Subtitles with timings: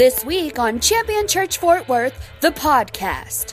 [0.00, 3.52] This week on Champion Church Fort Worth, the podcast.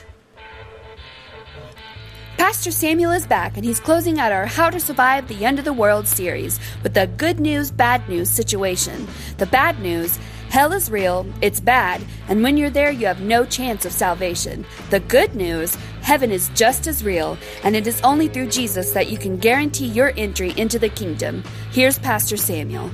[2.38, 5.66] Pastor Samuel is back and he's closing out our How to Survive the End of
[5.66, 9.06] the World series with the good news, bad news situation.
[9.36, 13.44] The bad news hell is real, it's bad, and when you're there, you have no
[13.44, 14.64] chance of salvation.
[14.88, 19.10] The good news heaven is just as real, and it is only through Jesus that
[19.10, 21.44] you can guarantee your entry into the kingdom.
[21.72, 22.90] Here's Pastor Samuel.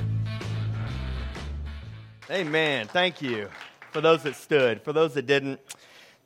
[2.31, 2.87] Amen.
[2.87, 3.49] Thank you.
[3.91, 5.59] For those that stood, for those that didn't,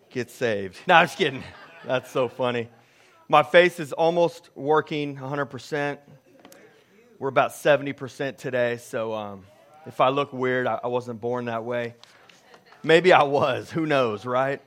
[0.10, 0.78] get saved.
[0.88, 1.44] No, I'm just kidding.
[1.86, 2.70] That's so funny.
[3.28, 5.98] My face is almost working 100%.
[7.20, 9.46] We're about 70% today, so um,
[9.88, 11.96] if I look weird, I, I wasn't born that way.
[12.82, 13.70] Maybe I was.
[13.70, 14.62] Who knows, right?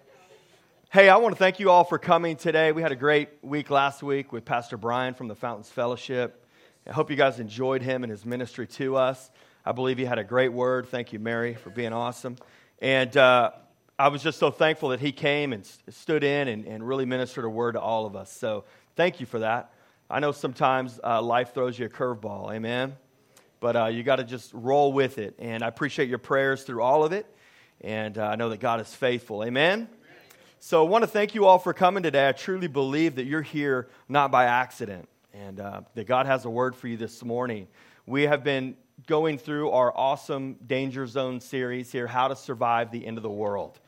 [0.90, 2.72] Hey, I want to thank you all for coming today.
[2.72, 6.46] We had a great week last week with Pastor Brian from the Fountains Fellowship.
[6.86, 9.30] I hope you guys enjoyed him and his ministry to us.
[9.64, 10.88] I believe he had a great word.
[10.88, 12.36] Thank you, Mary, for being awesome.
[12.80, 13.52] And uh,
[13.96, 17.44] I was just so thankful that he came and stood in and, and really ministered
[17.44, 18.32] a word to all of us.
[18.32, 18.64] So
[18.96, 19.72] thank you for that.
[20.10, 22.94] I know sometimes uh, life throws you a curveball, amen?
[23.60, 25.36] But uh, you got to just roll with it.
[25.38, 27.24] And I appreciate your prayers through all of it.
[27.80, 29.88] And uh, I know that God is faithful, amen?
[30.58, 32.28] So I want to thank you all for coming today.
[32.28, 36.50] I truly believe that you're here not by accident and uh, that God has a
[36.50, 37.68] word for you this morning.
[38.06, 38.76] We have been
[39.06, 43.30] going through our awesome Danger Zone series here, How to Survive the End of the
[43.30, 43.80] World.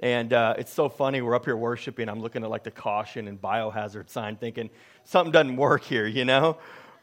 [0.00, 1.22] And uh, it's so funny.
[1.22, 2.08] We're up here worshiping.
[2.08, 4.70] I'm looking at like the caution and biohazard sign, thinking
[5.04, 6.58] something doesn't work here, you know?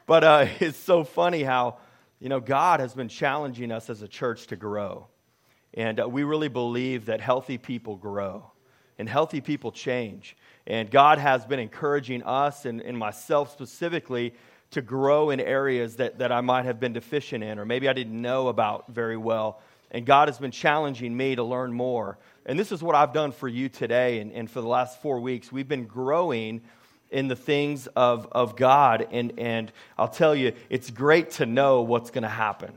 [0.05, 1.77] But uh, it's so funny how,
[2.19, 5.07] you know, God has been challenging us as a church to grow.
[5.73, 8.51] And uh, we really believe that healthy people grow
[8.99, 10.35] and healthy people change.
[10.67, 14.33] And God has been encouraging us and, and myself specifically
[14.73, 17.93] to grow in areas that, that I might have been deficient in or maybe I
[17.93, 19.61] didn't know about very well.
[19.91, 22.17] And God has been challenging me to learn more.
[22.45, 25.19] And this is what I've done for you today and, and for the last four
[25.19, 25.51] weeks.
[25.51, 26.61] We've been growing
[27.11, 29.07] in the things of, of God.
[29.11, 32.73] And, and I'll tell you, it's great to know what's going to happen.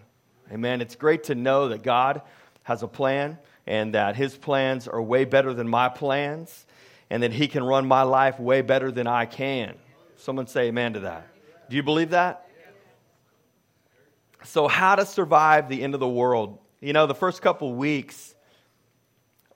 [0.53, 0.81] Amen.
[0.81, 2.21] It's great to know that God
[2.65, 6.66] has a plan and that his plans are way better than my plans
[7.10, 9.75] and that he can run my life way better than I can.
[10.16, 11.26] Someone say amen to that.
[11.69, 12.49] Do you believe that?
[14.44, 16.59] So, how to survive the end of the world.
[16.81, 18.37] You know, the first couple weeks,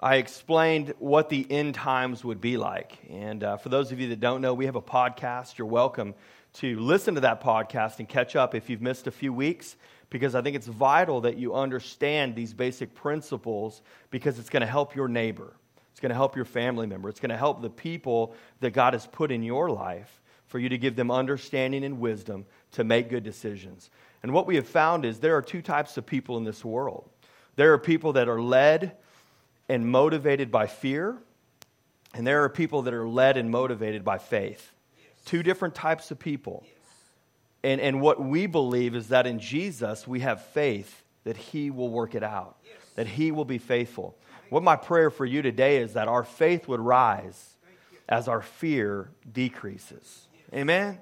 [0.01, 2.99] I explained what the end times would be like.
[3.09, 5.57] And uh, for those of you that don't know, we have a podcast.
[5.57, 6.15] You're welcome
[6.55, 9.77] to listen to that podcast and catch up if you've missed a few weeks,
[10.09, 14.67] because I think it's vital that you understand these basic principles because it's going to
[14.67, 15.55] help your neighbor.
[15.93, 17.09] It's going to help your family member.
[17.09, 20.20] It's going to help the people that God has put in your life
[20.51, 23.89] for you to give them understanding and wisdom to make good decisions.
[24.25, 27.09] And what we have found is there are two types of people in this world
[27.57, 28.97] there are people that are led
[29.69, 31.19] and motivated by fear,
[32.15, 34.73] and there are people that are led and motivated by faith.
[34.97, 35.09] Yes.
[35.27, 36.63] Two different types of people.
[36.65, 36.73] Yes.
[37.63, 41.91] And, and what we believe is that in Jesus, we have faith that He will
[41.91, 42.77] work it out, yes.
[42.95, 44.17] that He will be faithful.
[44.49, 47.57] What my prayer for you today is that our faith would rise
[48.09, 50.29] as our fear decreases.
[50.53, 50.99] Amen?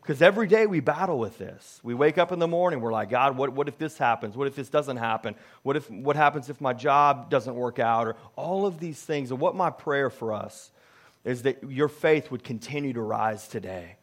[0.00, 1.78] Because every day we battle with this.
[1.82, 4.36] We wake up in the morning, we're like, God, what, what if this happens?
[4.36, 5.34] What if this doesn't happen?
[5.62, 8.08] What, if, what happens if my job doesn't work out?
[8.08, 9.30] Or all of these things.
[9.30, 10.70] And what my prayer for us
[11.24, 13.96] is that your faith would continue to rise today,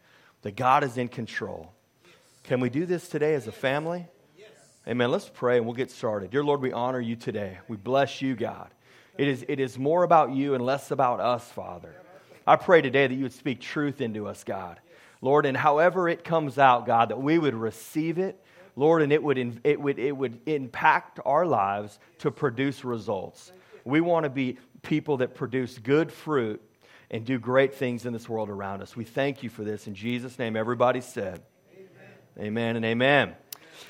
[0.44, 1.74] that God is in control.
[2.44, 4.06] Can we do this today as a family?
[4.88, 5.12] Amen.
[5.12, 6.32] Let's pray and we'll get started.
[6.32, 7.58] Dear Lord, we honor you today.
[7.68, 8.70] We bless you, God.
[9.18, 11.94] It is, it is more about you and less about us, Father.
[12.46, 14.80] I pray today that you would speak truth into us, God.
[15.22, 18.44] Lord, and however it comes out, God, that we would receive it,
[18.76, 23.52] Lord, and it would, it would, it would impact our lives to produce results.
[23.84, 26.62] We want to be people that produce good fruit
[27.10, 28.96] and do great things in this world around us.
[28.96, 29.88] We thank you for this.
[29.88, 31.42] In Jesus' name, everybody said,
[31.74, 33.36] Amen, amen and amen.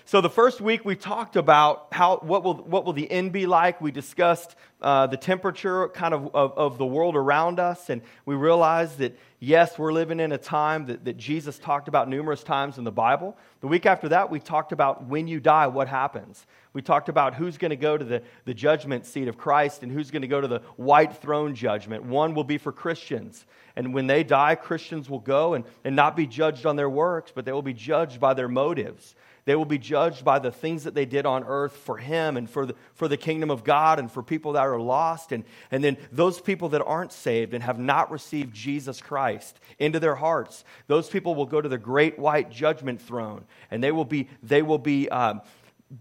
[0.06, 3.46] So the first week we talked about how what will what will the end be
[3.46, 3.82] like.
[3.82, 8.36] We discussed uh, the temperature kind of, of, of the world around us, and we
[8.36, 12.78] realized that yes, we're living in a time that, that Jesus talked about numerous times
[12.78, 13.38] in the Bible.
[13.62, 16.46] The week after that, we talked about when you die, what happens.
[16.74, 19.92] We talked about who's going to go to the, the judgment seat of Christ and
[19.92, 22.04] who's going to go to the white throne judgment.
[22.04, 23.46] One will be for Christians.
[23.76, 27.32] And when they die, Christians will go and, and not be judged on their works,
[27.34, 29.16] but they will be judged by their motives.
[29.48, 32.50] They will be judged by the things that they did on earth for Him and
[32.50, 35.32] for the, for the kingdom of God and for people that are lost.
[35.32, 40.02] And, and then those people that aren't saved and have not received Jesus Christ into
[40.02, 43.46] their hearts, those people will go to the great white judgment throne.
[43.72, 45.40] And they will be, they will be um,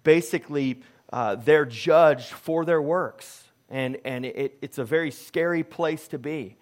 [0.02, 0.82] basically
[1.12, 3.44] uh, they're judged for their works.
[3.70, 6.56] And, and it, it's a very scary place to be.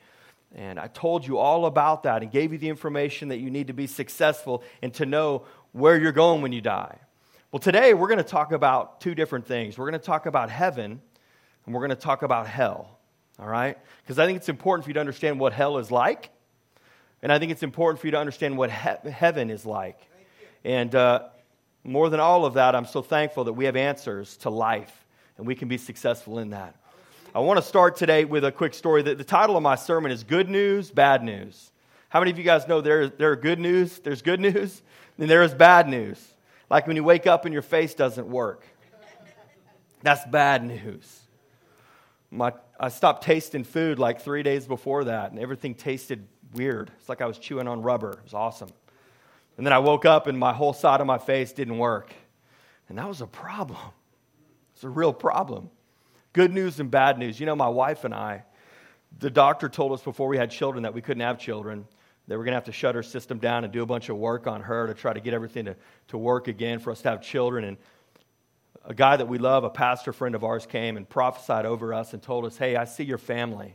[0.55, 3.69] And I told you all about that and gave you the information that you need
[3.69, 6.97] to be successful and to know where you're going when you die.
[7.50, 9.76] Well, today we're going to talk about two different things.
[9.76, 11.00] We're going to talk about heaven
[11.67, 12.97] and we're going to talk about hell.
[13.41, 13.76] All right?
[14.03, 16.31] Because I think it's important for you to understand what hell is like.
[17.23, 19.99] And I think it's important for you to understand what he- heaven is like.
[20.65, 21.25] And uh,
[21.82, 25.05] more than all of that, I'm so thankful that we have answers to life
[25.37, 26.77] and we can be successful in that.
[27.35, 29.03] I want to start today with a quick story.
[29.03, 31.73] The, the title of my sermon is Good News, Bad News.
[32.15, 33.99] How many of you guys know there, there are good news?
[33.99, 34.83] There's good news,
[35.19, 36.25] and there is bad news.
[36.71, 38.65] Like when you wake up and your face doesn't work.
[40.03, 41.23] That's bad news.
[42.31, 46.93] My, I stopped tasting food like three days before that, and everything tasted weird.
[47.01, 48.13] It's like I was chewing on rubber.
[48.13, 48.71] It was awesome.
[49.57, 52.13] And then I woke up and my whole side of my face didn't work.
[52.89, 53.91] And that was a problem.
[54.75, 55.69] It's a real problem.
[56.33, 57.41] Good news and bad news.
[57.41, 58.45] You know, my wife and I,
[59.19, 61.87] the doctor told us before we had children that we couldn't have children.
[62.26, 64.17] They were going to have to shut her system down and do a bunch of
[64.17, 65.76] work on her to try to get everything to,
[66.09, 67.65] to work again for us to have children.
[67.65, 67.76] And
[68.85, 72.15] a guy that we love, a pastor friend of ours, came and prophesied over us
[72.15, 73.75] and told us, Hey, I see your family.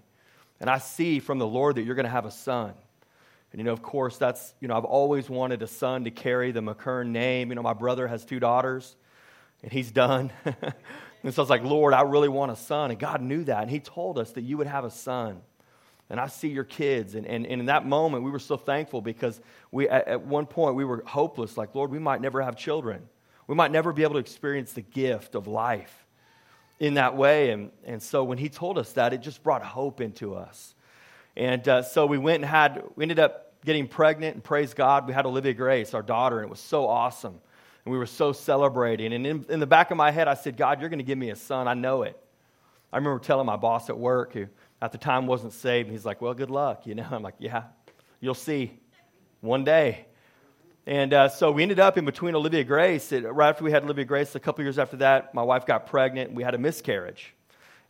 [0.59, 2.73] And I see from the Lord that you're going to have a son.
[3.51, 6.51] And, you know, of course, that's, you know, I've always wanted a son to carry
[6.51, 7.49] the McKern name.
[7.49, 8.95] You know, my brother has two daughters,
[9.63, 10.31] and he's done.
[11.23, 12.91] And so I was like, Lord, I really want a son.
[12.91, 13.61] And God knew that.
[13.61, 15.41] And He told us that you would have a son.
[16.09, 17.15] And I see your kids.
[17.15, 19.39] And, and, and in that moment, we were so thankful because
[19.71, 23.07] we, at, at one point we were hopeless like, Lord, we might never have children.
[23.47, 26.05] We might never be able to experience the gift of life
[26.79, 27.51] in that way.
[27.51, 30.73] And, and so when He told us that, it just brought hope into us.
[31.35, 35.07] And uh, so we went and had, we ended up getting pregnant, and praise God,
[35.07, 37.39] we had Olivia Grace, our daughter, and it was so awesome.
[37.85, 39.13] And we were so celebrating.
[39.13, 41.17] And in, in the back of my head, I said, God, you're going to give
[41.17, 41.67] me a son.
[41.67, 42.19] I know it.
[42.91, 44.47] I remember telling my boss at work, who
[44.81, 46.85] at the time wasn't saved, and he's like, Well, good luck.
[46.85, 47.63] You know, I'm like, Yeah,
[48.19, 48.79] you'll see
[49.41, 50.05] one day.
[50.85, 53.11] And uh, so we ended up in between Olivia Grace.
[53.11, 55.85] It, right after we had Olivia Grace, a couple years after that, my wife got
[55.85, 57.33] pregnant and we had a miscarriage.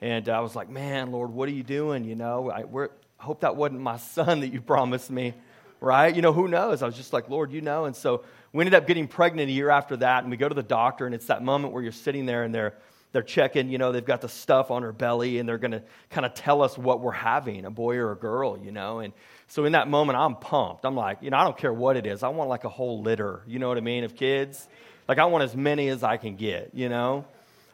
[0.02, 2.04] And I was like, Man, Lord, what are you doing?
[2.04, 2.88] You know, I, I
[3.18, 5.34] hope that wasn't my son that you promised me,
[5.80, 6.14] right?
[6.14, 6.82] You know, who knows?
[6.82, 7.86] I was just like, Lord, you know.
[7.86, 10.56] And so we ended up getting pregnant a year after that, and we go to
[10.56, 12.76] the doctor, and it's that moment where you're sitting there and they're,
[13.12, 15.84] they're checking, you know, they've got the stuff on her belly, and they're going to
[16.10, 19.00] kind of tell us what we're having, a boy or a girl, you know.
[19.00, 19.14] And
[19.48, 20.86] so in that moment, I'm pumped.
[20.86, 22.22] I'm like, you know, I don't care what it is.
[22.22, 24.68] I want like a whole litter, you know what I mean, of kids.
[25.08, 27.26] Like, I want as many as I can get, you know.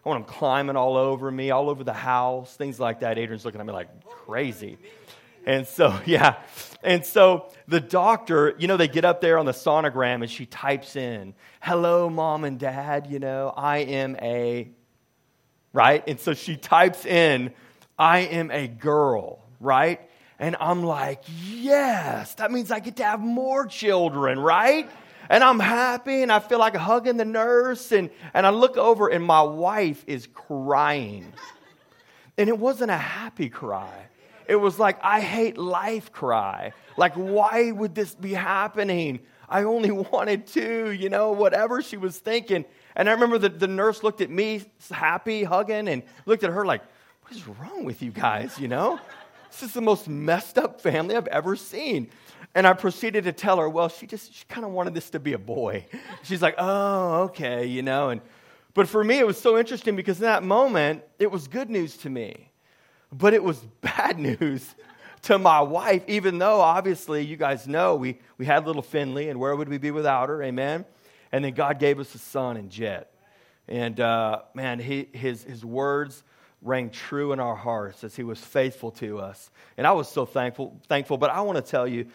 [0.05, 3.17] I want them climbing all over me, all over the house, things like that.
[3.17, 4.77] Adrian's looking at me like crazy.
[5.45, 6.35] And so, yeah.
[6.83, 10.45] And so the doctor, you know, they get up there on the sonogram and she
[10.45, 14.69] types in, hello, mom and dad, you know, I am a,
[15.75, 16.03] right?
[16.07, 17.51] And so she types in,
[17.99, 19.99] I am a girl, right?
[20.39, 24.89] And I'm like, yes, that means I get to have more children, right?
[25.29, 27.91] And I'm happy and I feel like hugging the nurse.
[27.91, 31.33] And, and I look over and my wife is crying.
[32.37, 34.07] And it wasn't a happy cry.
[34.47, 36.71] It was like, I hate life cry.
[36.95, 39.19] Like, why would this be happening?
[39.49, 42.63] I only wanted two, you know, whatever she was thinking.
[42.95, 46.65] And I remember the, the nurse looked at me happy, hugging, and looked at her
[46.65, 46.81] like,
[47.21, 48.99] what is wrong with you guys, you know?
[49.51, 52.09] This is the most messed up family I've ever seen.
[52.53, 55.19] And I proceeded to tell her, well, she just she kind of wanted this to
[55.19, 55.85] be a boy.
[56.23, 58.09] She's like, oh, okay, you know.
[58.09, 58.21] And
[58.73, 61.97] but for me, it was so interesting because in that moment, it was good news
[61.97, 62.51] to me.
[63.11, 64.75] But it was bad news
[65.23, 69.39] to my wife, even though obviously you guys know we, we had little Finley, and
[69.39, 70.43] where would we be without her?
[70.43, 70.85] Amen.
[71.35, 73.11] And then God gave us a son in Jet.
[73.67, 76.23] And uh, man, he, his, his words
[76.61, 79.51] rang true in our hearts as he was faithful to us.
[79.75, 81.17] And I was so thankful, thankful.
[81.17, 82.07] But I want to tell you,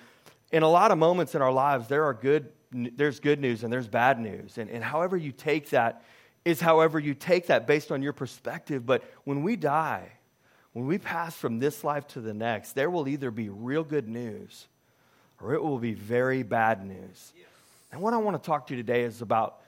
[0.53, 3.71] in a lot of moments in our lives, there are good, there's good news and
[3.71, 4.57] there's bad news.
[4.57, 6.03] And, and however you take that
[6.47, 8.87] is however you take that based on your perspective.
[8.87, 10.12] But when we die,
[10.73, 14.09] when we pass from this life to the next, there will either be real good
[14.09, 14.67] news
[15.43, 17.35] or it will be very bad news.
[17.37, 17.50] Yes.
[17.92, 19.61] And what I want to talk to you today is about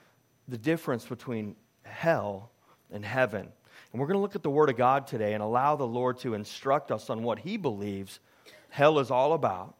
[0.49, 2.50] the difference between hell
[2.93, 3.49] and heaven.
[3.93, 6.19] And we're going to look at the Word of God today and allow the Lord
[6.21, 8.21] to instruct us on what He believes
[8.71, 9.75] hell is all about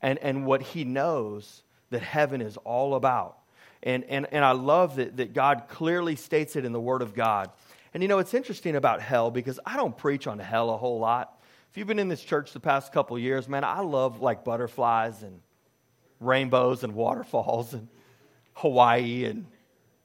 [0.00, 3.38] and, and what He knows that heaven is all about.
[3.82, 7.14] And, and, and I love that, that God clearly states it in the Word of
[7.14, 7.50] God.
[7.94, 10.98] And you know, it's interesting about hell because I don't preach on hell a whole
[10.98, 11.40] lot.
[11.70, 15.22] If you've been in this church the past couple years, man, I love like butterflies
[15.22, 15.40] and
[16.22, 17.88] rainbows and waterfalls and
[18.54, 19.46] Hawaii and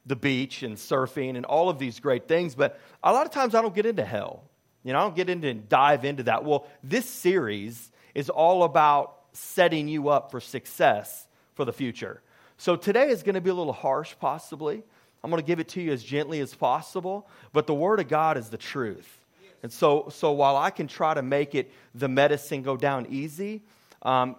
[0.06, 3.54] the beach and surfing and all of these great things, but a lot of times
[3.54, 4.44] I don't get into hell.
[4.84, 6.46] You know, I don't get into and dive into that.
[6.46, 12.22] Well, this series is all about setting you up for success for the future.
[12.58, 14.82] So today is going to be a little harsh, possibly.
[15.24, 18.08] I'm going to give it to you as gently as possible, but the Word of
[18.08, 19.26] God is the truth.
[19.62, 23.64] And so, so while I can try to make it the medicine go down easy,
[24.04, 24.36] um,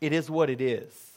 [0.00, 1.11] it is what it is.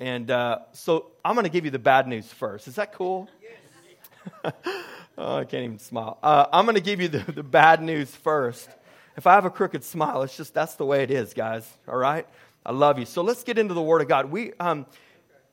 [0.00, 2.66] And uh, so I'm going to give you the bad news first.
[2.66, 3.28] Is that cool?
[3.42, 4.52] Yes.
[5.18, 6.18] oh, I can't even smile.
[6.22, 8.70] Uh, I'm going to give you the, the bad news first.
[9.18, 11.70] If I have a crooked smile, it's just that's the way it is, guys.
[11.86, 12.26] All right?
[12.64, 13.04] I love you.
[13.04, 14.30] So let's get into the Word of God.
[14.30, 14.86] We, um,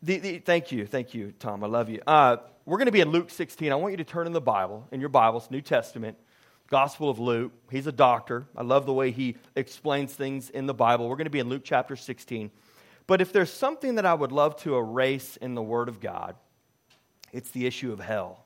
[0.01, 1.61] the, the, thank you, thank you, Tom.
[1.61, 2.01] I love you.
[2.07, 3.69] Uh, we're going to be in Luke 16.
[3.69, 6.17] I want you to turn in the Bible, in your Bibles, New Testament,
[6.69, 7.51] Gospel of Luke.
[7.69, 8.47] He's a doctor.
[8.55, 11.09] I love the way he explains things in the Bible.
[11.09, 12.49] We're going to be in Luke chapter 16.
[13.07, 16.35] But if there's something that I would love to erase in the Word of God,
[17.31, 18.43] it's the issue of hell.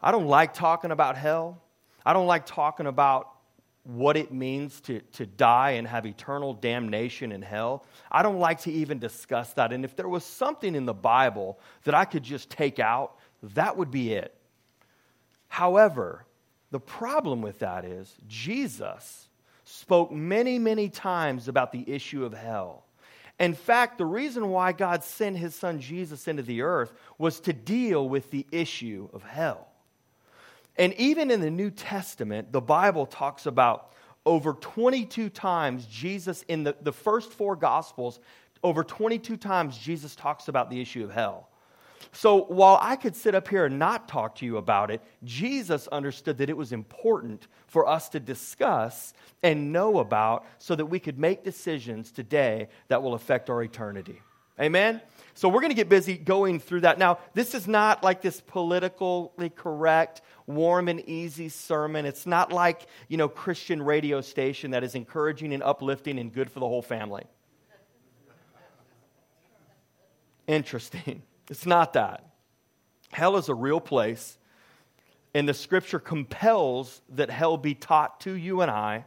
[0.00, 1.62] I don't like talking about hell.
[2.04, 3.28] I don't like talking about
[3.84, 7.84] what it means to, to die and have eternal damnation in hell.
[8.10, 9.72] I don't like to even discuss that.
[9.72, 13.16] And if there was something in the Bible that I could just take out,
[13.54, 14.34] that would be it.
[15.48, 16.24] However,
[16.70, 19.28] the problem with that is Jesus
[19.64, 22.84] spoke many, many times about the issue of hell.
[23.40, 27.54] In fact, the reason why God sent his son Jesus into the earth was to
[27.54, 29.66] deal with the issue of hell.
[30.76, 33.92] And even in the New Testament, the Bible talks about
[34.26, 38.20] over 22 times Jesus, in the, the first four Gospels,
[38.62, 41.49] over 22 times Jesus talks about the issue of hell.
[42.12, 45.86] So while I could sit up here and not talk to you about it, Jesus
[45.88, 50.98] understood that it was important for us to discuss and know about so that we
[50.98, 54.20] could make decisions today that will affect our eternity.
[54.60, 55.00] Amen?
[55.34, 56.98] So we're going to get busy going through that.
[56.98, 62.04] Now, this is not like this politically correct, warm and easy sermon.
[62.04, 66.50] It's not like, you know, Christian radio station that is encouraging and uplifting and good
[66.50, 67.24] for the whole family.
[70.46, 71.22] Interesting.
[71.50, 72.24] It's not that.
[73.10, 74.38] Hell is a real place,
[75.34, 79.04] and the scripture compels that hell be taught to you and I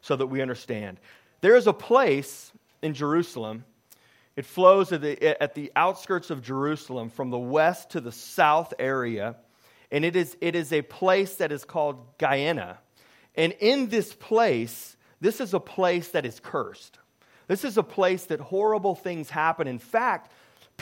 [0.00, 0.98] so that we understand.
[1.40, 3.64] There is a place in Jerusalem.
[4.36, 8.74] It flows at the, at the outskirts of Jerusalem from the west to the south
[8.80, 9.36] area,
[9.92, 12.78] and it is, it is a place that is called Gehenna.
[13.36, 16.98] And in this place, this is a place that is cursed.
[17.46, 19.68] This is a place that horrible things happen.
[19.68, 20.32] In fact,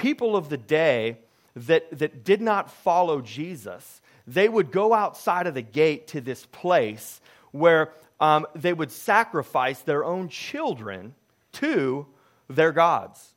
[0.02, 1.16] people of the day
[1.54, 6.44] that, that did not follow Jesus, they would go outside of the gate to this
[6.46, 7.20] place
[7.52, 11.14] where um, they would sacrifice their own children
[11.52, 12.06] to
[12.50, 13.34] their gods.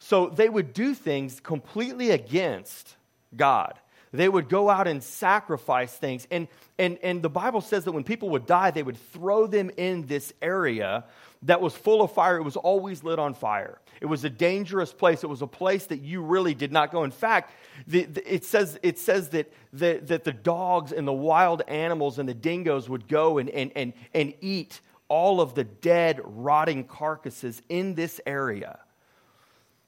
[0.00, 2.96] So they would do things completely against
[3.36, 3.74] God.
[4.12, 6.26] They would go out and sacrifice things.
[6.32, 9.70] And, and, and the Bible says that when people would die, they would throw them
[9.76, 11.04] in this area
[11.42, 12.36] that was full of fire.
[12.36, 13.78] It was always lit on fire.
[14.00, 15.24] It was a dangerous place.
[15.24, 17.04] It was a place that you really did not go.
[17.04, 17.52] In fact,
[17.86, 22.18] the, the, it says, it says that, the, that the dogs and the wild animals
[22.18, 26.84] and the dingoes would go and, and, and, and eat all of the dead, rotting
[26.84, 28.78] carcasses in this area.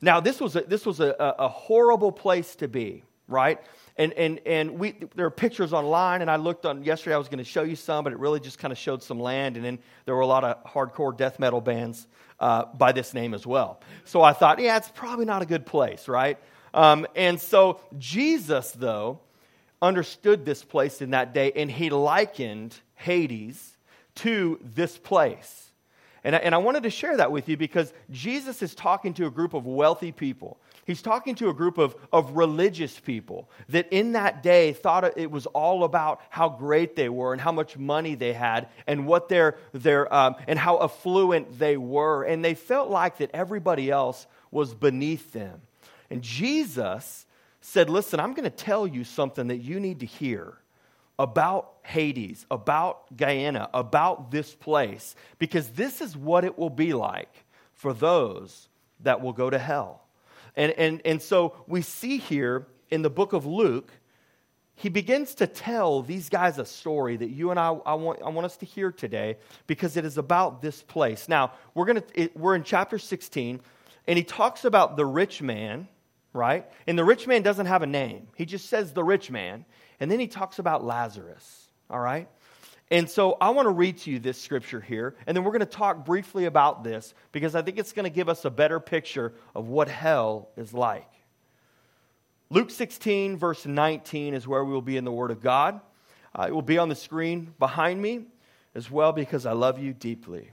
[0.00, 3.60] Now, this was a, this was a, a horrible place to be, right?
[3.98, 7.14] And, and, and we, there are pictures online, and I looked on yesterday.
[7.14, 9.20] I was going to show you some, but it really just kind of showed some
[9.20, 9.56] land.
[9.56, 12.06] And then there were a lot of hardcore death metal bands
[12.40, 13.80] uh, by this name as well.
[14.04, 16.38] So I thought, yeah, it's probably not a good place, right?
[16.74, 19.20] Um, and so Jesus, though,
[19.82, 23.76] understood this place in that day, and he likened Hades
[24.16, 25.70] to this place.
[26.24, 29.26] And I, and I wanted to share that with you because Jesus is talking to
[29.26, 30.58] a group of wealthy people.
[30.84, 35.30] He's talking to a group of, of religious people that in that day thought it
[35.30, 39.28] was all about how great they were and how much money they had and what
[39.28, 42.24] their, their um, and how affluent they were.
[42.24, 45.62] And they felt like that everybody else was beneath them.
[46.10, 47.26] And Jesus
[47.60, 50.58] said, Listen, I'm going to tell you something that you need to hear
[51.16, 57.32] about Hades, about Gehenna, about this place, because this is what it will be like
[57.74, 58.68] for those
[59.00, 60.02] that will go to hell.
[60.56, 63.90] And, and, and so we see here in the book of Luke,
[64.74, 68.30] he begins to tell these guys a story that you and I, I, want, I
[68.30, 71.28] want us to hear today because it is about this place.
[71.28, 73.60] Now, we're, gonna, it, we're in chapter 16,
[74.06, 75.88] and he talks about the rich man,
[76.32, 76.66] right?
[76.86, 79.64] And the rich man doesn't have a name, he just says the rich man.
[80.00, 82.28] And then he talks about Lazarus, all right?
[82.92, 85.60] And so I want to read to you this scripture here, and then we're going
[85.60, 88.78] to talk briefly about this because I think it's going to give us a better
[88.80, 91.10] picture of what hell is like.
[92.50, 95.80] Luke 16, verse 19, is where we will be in the Word of God.
[96.38, 98.26] Uh, it will be on the screen behind me
[98.74, 100.50] as well because I love you deeply.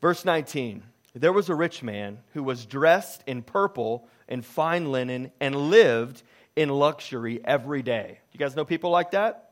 [0.00, 0.82] Verse 19
[1.14, 6.20] There was a rich man who was dressed in purple and fine linen and lived
[6.56, 8.18] in luxury every day.
[8.32, 9.47] You guys know people like that?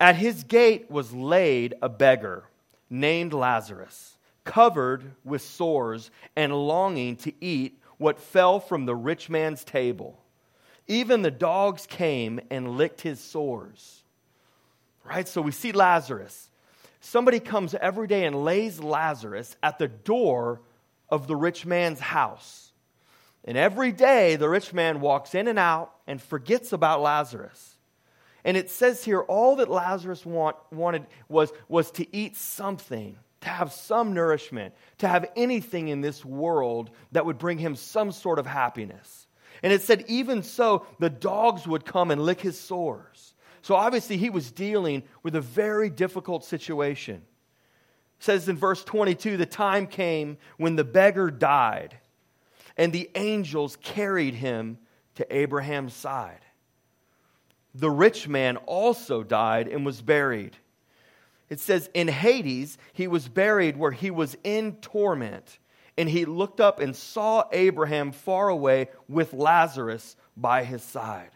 [0.00, 2.44] At his gate was laid a beggar
[2.88, 9.64] named Lazarus, covered with sores and longing to eat what fell from the rich man's
[9.64, 10.18] table.
[10.86, 14.02] Even the dogs came and licked his sores.
[15.04, 15.26] Right?
[15.26, 16.48] So we see Lazarus.
[17.00, 20.60] Somebody comes every day and lays Lazarus at the door
[21.08, 22.72] of the rich man's house.
[23.44, 27.77] And every day the rich man walks in and out and forgets about Lazarus.
[28.48, 33.48] And it says here all that Lazarus want, wanted was, was to eat something, to
[33.50, 38.38] have some nourishment, to have anything in this world that would bring him some sort
[38.38, 39.26] of happiness.
[39.62, 43.34] And it said, even so, the dogs would come and lick his sores.
[43.60, 47.16] So obviously, he was dealing with a very difficult situation.
[47.16, 51.98] It says in verse 22 the time came when the beggar died,
[52.78, 54.78] and the angels carried him
[55.16, 56.40] to Abraham's side.
[57.78, 60.56] The rich man also died and was buried.
[61.48, 65.58] It says, In Hades, he was buried where he was in torment
[65.96, 71.30] and he looked up and saw Abraham far away with Lazarus by his side.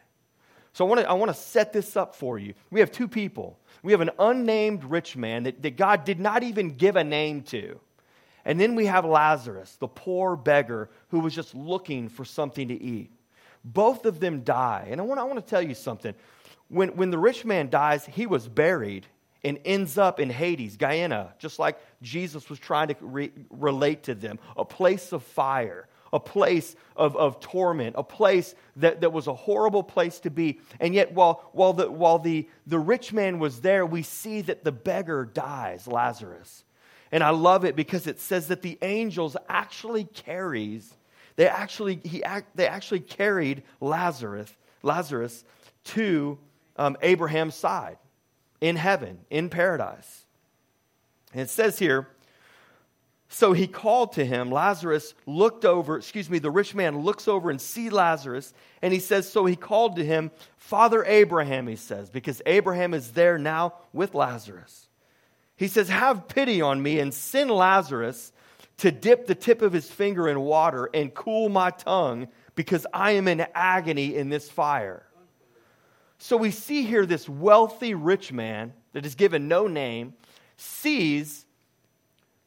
[0.73, 2.55] So I want to, I want to set this up for you.
[2.71, 3.59] We have two people.
[3.85, 7.43] We have an unnamed rich man that, that God did not even give a name
[7.45, 7.79] to.
[8.45, 12.83] And then we have Lazarus, the poor beggar who was just looking for something to
[12.83, 13.13] eat.
[13.65, 14.89] Both of them die.
[14.91, 16.15] And I want, I want to tell you something.
[16.69, 19.07] When, when the rich man dies, he was buried
[19.45, 24.15] and ends up in Hades, Gehenna, just like Jesus was trying to re- relate to
[24.15, 29.27] them a place of fire, a place of, of torment, a place that, that was
[29.27, 30.61] a horrible place to be.
[30.79, 34.65] And yet, while, while, the, while the, the rich man was there, we see that
[34.65, 36.65] the beggar dies, Lazarus.
[37.11, 40.95] And I love it because it says that the angels actually carries,
[41.37, 45.45] they actually, he act, they actually carried Lazarus, Lazarus
[45.85, 46.39] to
[46.77, 47.99] um, Abraham's side
[48.61, 50.25] in heaven, in paradise.
[51.33, 52.09] And it says here,
[53.29, 54.51] so he called to him.
[54.51, 59.01] Lazarus looked over, excuse me, the rich man looks over and see Lazarus, and he
[59.01, 63.75] says, So he called to him, Father Abraham, he says, because Abraham is there now
[63.95, 64.87] with Lazarus.
[65.57, 68.33] He says, Have pity on me and send Lazarus
[68.83, 73.13] to dip the tip of his finger in water and cool my tongue, because I
[73.13, 75.07] am in agony in this fire.
[76.19, 80.15] So we see here this wealthy rich man that is given no name
[80.57, 81.47] sees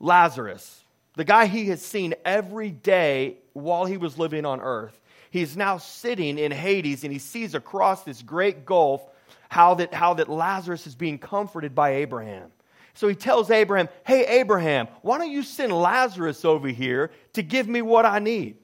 [0.01, 0.83] Lazarus,
[1.15, 4.99] the guy he has seen every day while he was living on earth.
[5.31, 9.07] He's now sitting in Hades and he sees across this great gulf
[9.47, 12.51] how that, how that Lazarus is being comforted by Abraham.
[12.95, 17.67] So he tells Abraham, Hey, Abraham, why don't you send Lazarus over here to give
[17.67, 18.57] me what I need?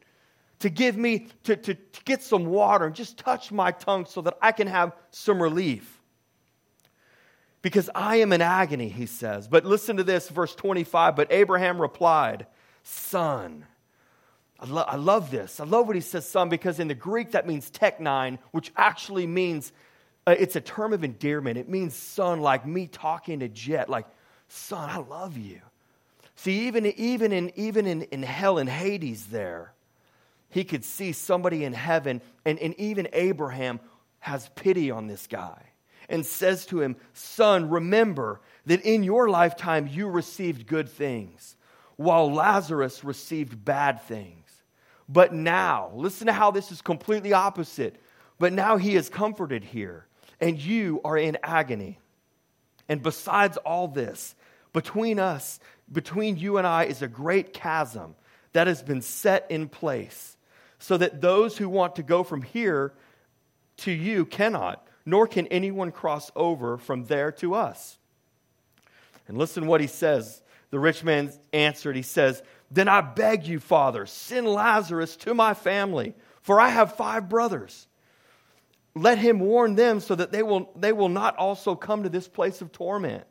[0.61, 4.21] to give me, to, to, to get some water and just touch my tongue so
[4.21, 5.99] that I can have some relief.
[7.61, 9.47] Because I am in agony, he says.
[9.47, 11.15] But listen to this, verse 25.
[11.15, 12.47] But Abraham replied,
[12.83, 13.65] Son.
[14.59, 15.59] I, lo- I love this.
[15.59, 19.25] I love what he says, son, because in the Greek that means teknine, which actually
[19.25, 19.73] means,
[20.27, 21.57] uh, it's a term of endearment.
[21.57, 24.05] It means son, like me talking to Jet, like,
[24.51, 25.61] son, I love you.
[26.35, 29.73] See, even, even, in, even in, in hell, in Hades, there,
[30.49, 33.79] he could see somebody in heaven, and, and even Abraham
[34.19, 35.61] has pity on this guy
[36.09, 41.55] and says to him, Son, remember that in your lifetime you received good things,
[41.95, 44.47] while Lazarus received bad things.
[45.07, 48.01] But now, listen to how this is completely opposite.
[48.39, 50.07] But now he is comforted here,
[50.39, 51.99] and you are in agony.
[52.89, 54.35] And besides all this,
[54.73, 55.59] between us,
[55.91, 58.15] between you and I, is a great chasm
[58.53, 60.37] that has been set in place
[60.79, 62.93] so that those who want to go from here
[63.77, 67.97] to you cannot, nor can anyone cross over from there to us.
[69.27, 70.41] And listen what he says.
[70.71, 75.53] The rich man answered, He says, Then I beg you, Father, send Lazarus to my
[75.53, 77.87] family, for I have five brothers.
[78.95, 82.27] Let him warn them so that they will, they will not also come to this
[82.27, 83.23] place of torment.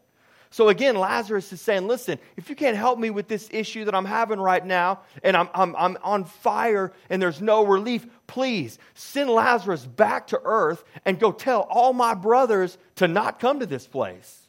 [0.53, 3.95] So again, Lazarus is saying, listen, if you can't help me with this issue that
[3.95, 8.79] I'm having right now, and I'm, I'm, I'm on fire and there's no relief, please
[8.95, 13.67] send Lazarus back to earth and go tell all my brothers to not come to
[13.67, 14.49] this place.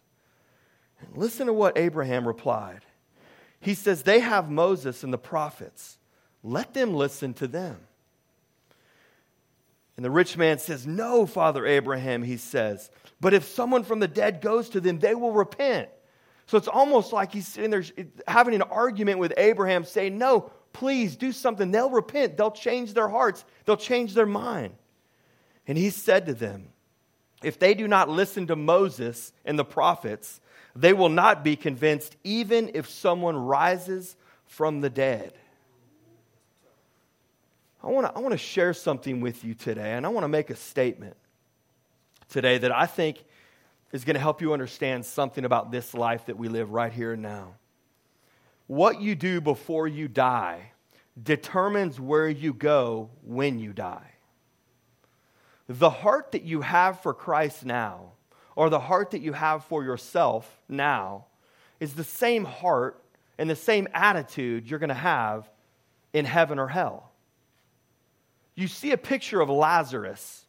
[1.00, 2.82] And listen to what Abraham replied.
[3.60, 5.98] He says, They have Moses and the prophets.
[6.44, 7.78] Let them listen to them.
[10.02, 14.08] And the rich man says, No, Father Abraham, he says, but if someone from the
[14.08, 15.90] dead goes to them, they will repent.
[16.48, 17.84] So it's almost like he's sitting there
[18.28, 21.70] having an argument with Abraham, saying, No, please do something.
[21.70, 22.36] They'll repent.
[22.36, 23.46] They'll change their hearts.
[23.66, 24.74] They'll change their mind.
[25.68, 26.70] And he said to them,
[27.44, 30.42] If they do not listen to Moses and the prophets,
[30.76, 35.34] they will not be convinced, even if someone rises from the dead.
[37.84, 40.50] I want to I wanna share something with you today, and I want to make
[40.50, 41.16] a statement
[42.30, 43.24] today that I think
[43.92, 47.14] is going to help you understand something about this life that we live right here
[47.14, 47.56] and now.
[48.68, 50.72] What you do before you die
[51.22, 54.14] determines where you go when you die.
[55.68, 58.14] The heart that you have for Christ now,
[58.56, 61.26] or the heart that you have for yourself now,
[61.80, 63.04] is the same heart
[63.38, 65.50] and the same attitude you're going to have
[66.14, 67.11] in heaven or hell.
[68.62, 70.46] You see a picture of Lazarus,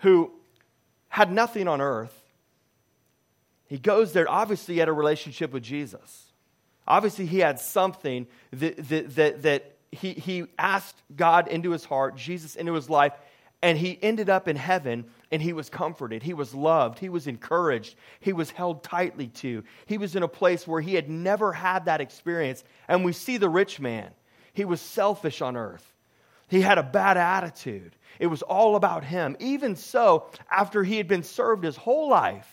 [0.00, 0.30] who
[1.08, 2.14] had nothing on earth.
[3.66, 6.32] He goes there, obviously, he had a relationship with Jesus.
[6.86, 12.16] Obviously, he had something that, that, that, that he, he asked God into his heart,
[12.16, 13.14] Jesus into his life,
[13.62, 16.22] and he ended up in heaven and he was comforted.
[16.22, 16.98] He was loved.
[16.98, 17.96] He was encouraged.
[18.20, 19.64] He was held tightly to.
[19.86, 22.62] He was in a place where he had never had that experience.
[22.86, 24.10] And we see the rich man.
[24.52, 25.95] He was selfish on earth,
[26.48, 27.96] he had a bad attitude.
[28.18, 29.36] It was all about him.
[29.40, 32.50] Even so, after he had been served his whole life,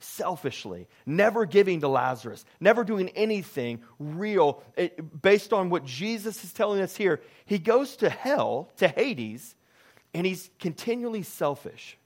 [0.00, 6.52] selfishly, never giving to Lazarus, never doing anything real it, based on what Jesus is
[6.52, 9.54] telling us here, he goes to hell, to Hades,
[10.14, 11.96] and he's continually selfish.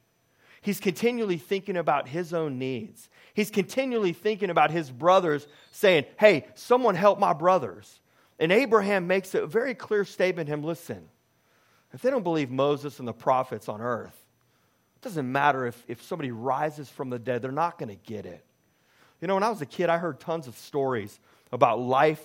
[0.61, 3.09] He's continually thinking about his own needs.
[3.35, 8.01] He's continually thinking about his brothers, saying, Hey, someone help my brothers.
[8.39, 11.09] And Abraham makes a very clear statement him listen,
[11.95, 14.17] if they don't believe Moses and the prophets on earth,
[14.97, 18.27] it doesn't matter if, if somebody rises from the dead, they're not going to get
[18.27, 18.45] it.
[19.21, 21.19] You know, when I was a kid, I heard tons of stories
[21.53, 22.23] about life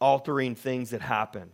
[0.00, 1.50] altering things that happen.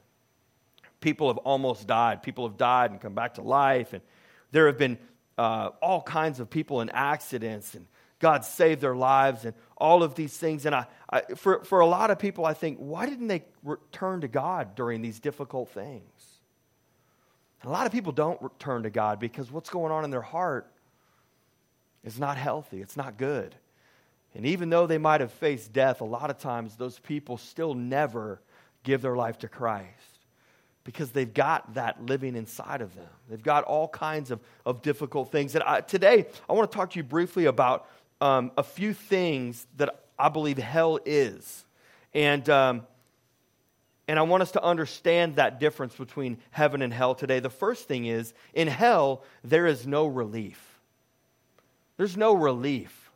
[1.01, 4.03] People have almost died, people have died and come back to life, and
[4.51, 4.98] there have been
[5.37, 7.87] uh, all kinds of people in accidents, and
[8.20, 10.64] God saved their lives, and all of these things.
[10.64, 13.44] And I, I, for, for a lot of people, I think, why didn't they
[13.90, 16.32] turn to God during these difficult things?
[17.62, 20.20] And a lot of people don't turn to God because what's going on in their
[20.20, 20.70] heart
[22.05, 23.55] is not healthy, it's not good.
[24.35, 27.75] And even though they might have faced death, a lot of times those people still
[27.75, 28.40] never
[28.83, 29.87] give their life to Christ
[30.85, 33.09] because they've got that living inside of them.
[33.29, 35.55] They've got all kinds of, of difficult things.
[35.55, 37.88] And I, today, I want to talk to you briefly about
[38.20, 41.64] um, a few things that I believe hell is.
[42.14, 42.87] And um,
[44.09, 47.41] and I want us to understand that difference between heaven and hell today.
[47.41, 50.81] The first thing is in hell, there is no relief.
[51.97, 53.11] There's no relief.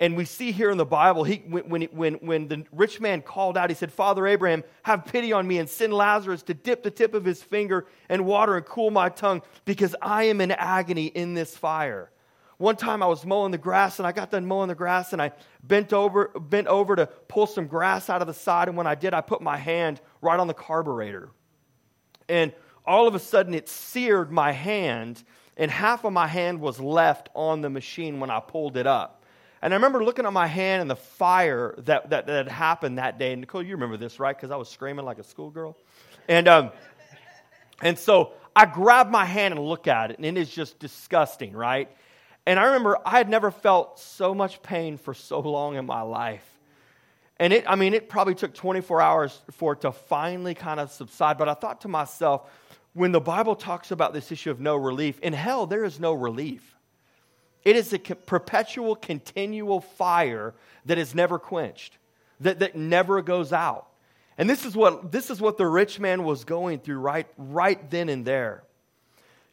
[0.00, 3.56] And we see here in the Bible, he, when, when, when the rich man called
[3.56, 6.90] out, he said, Father Abraham, have pity on me and send Lazarus to dip the
[6.90, 11.06] tip of his finger in water and cool my tongue because I am in agony
[11.06, 12.10] in this fire.
[12.58, 15.20] One time I was mowing the grass and I got done mowing the grass and
[15.20, 18.68] I bent over, bent over to pull some grass out of the side.
[18.68, 21.30] And when I did, I put my hand right on the carburetor.
[22.28, 22.52] And
[22.86, 25.22] all of a sudden it seared my hand,
[25.56, 29.24] and half of my hand was left on the machine when I pulled it up.
[29.62, 33.18] And I remember looking at my hand and the fire that, that, that happened that
[33.18, 33.34] day.
[33.34, 34.36] Nicole, you remember this, right?
[34.36, 35.76] Because I was screaming like a schoolgirl.
[36.28, 36.70] And, um,
[37.80, 41.52] and so I grabbed my hand and look at it, and it is just disgusting,
[41.52, 41.90] right?
[42.46, 46.02] And I remember I had never felt so much pain for so long in my
[46.02, 46.44] life.
[47.38, 50.90] And it, I mean, it probably took 24 hours for it to finally kind of
[50.90, 51.38] subside.
[51.38, 52.48] But I thought to myself,
[52.92, 56.12] when the Bible talks about this issue of no relief, in hell, there is no
[56.12, 56.76] relief.
[57.64, 60.54] It is a perpetual, continual fire
[60.84, 61.96] that is never quenched,
[62.40, 63.88] that, that never goes out.
[64.36, 67.90] And this is, what, this is what the rich man was going through right, right
[67.90, 68.64] then and there.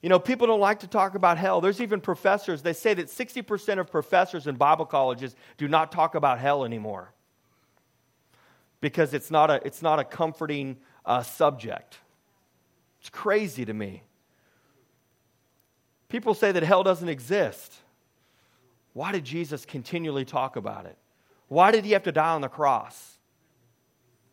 [0.02, 1.62] You know, people don't like to talk about hell.
[1.62, 6.16] There's even professors, they say that 60% of professors in Bible colleges do not talk
[6.16, 7.14] about hell anymore
[8.82, 12.00] because it's not a, it's not a comforting uh, subject.
[13.00, 14.04] It's crazy to me.
[16.10, 17.74] People say that hell doesn't exist.
[18.94, 20.98] Why did Jesus continually talk about it?
[21.48, 23.18] Why did he have to die on the cross?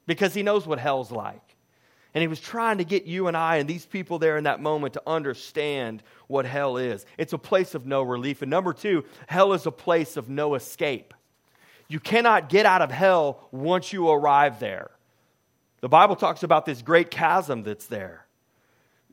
[0.06, 1.47] Because he knows what hell's like.
[2.14, 4.60] And he was trying to get you and I and these people there in that
[4.60, 7.04] moment to understand what hell is.
[7.18, 8.42] It's a place of no relief.
[8.42, 11.14] And number two, hell is a place of no escape.
[11.88, 14.90] You cannot get out of hell once you arrive there.
[15.80, 18.26] The Bible talks about this great chasm that's there.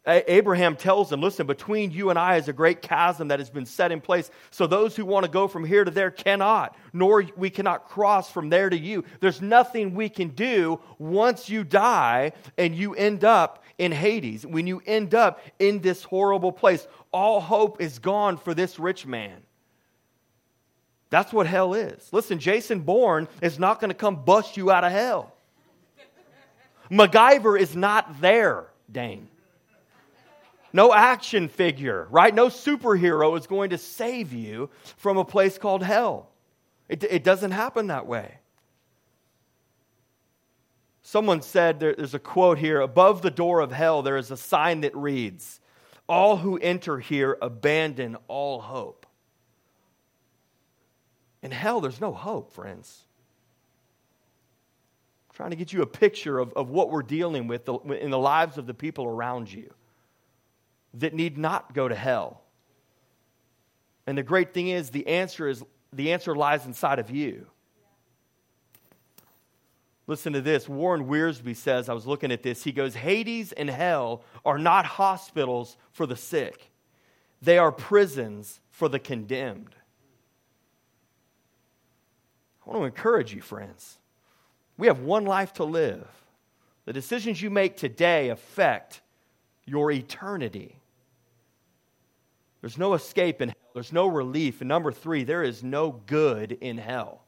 [0.08, 3.66] Abraham tells them, listen, between you and I is a great chasm that has been
[3.66, 4.30] set in place.
[4.52, 8.30] So those who want to go from here to there cannot, nor we cannot cross
[8.30, 9.04] from there to you.
[9.20, 14.68] There's nothing we can do once you die and you end up in Hades, when
[14.68, 16.88] you end up in this horrible place.
[17.12, 19.42] All hope is gone for this rich man.
[21.10, 22.10] That's what hell is.
[22.12, 25.34] Listen, Jason Bourne is not going to come bust you out of hell.
[26.92, 29.30] MacGyver is not there, Dane.
[30.76, 32.36] No action figure, right?
[32.36, 36.32] No superhero is going to save you from a place called hell.
[36.90, 38.40] It, it doesn't happen that way.
[41.02, 44.36] Someone said there, there's a quote here above the door of hell, there is a
[44.36, 45.62] sign that reads,
[46.10, 49.06] All who enter here abandon all hope.
[51.42, 53.06] In hell, there's no hope, friends.
[55.30, 58.20] I'm trying to get you a picture of, of what we're dealing with in the
[58.20, 59.74] lives of the people around you
[60.96, 62.42] that need not go to hell.
[64.08, 67.48] And the great thing is the answer is the answer lies inside of you.
[70.08, 70.70] Listen to this.
[70.70, 72.64] Warren Wiersbe says, I was looking at this.
[72.64, 76.72] He goes, Hades and hell are not hospitals for the sick,
[77.42, 79.76] they are prisons for the condemned.
[82.66, 84.00] I want to encourage you, friends.
[84.78, 86.08] We have one life to live.
[86.86, 89.02] The decisions you make today affect
[89.66, 90.80] your eternity.
[92.66, 93.58] There's no escape in hell.
[93.76, 94.60] There's no relief.
[94.60, 97.22] And number three, there is no good in hell.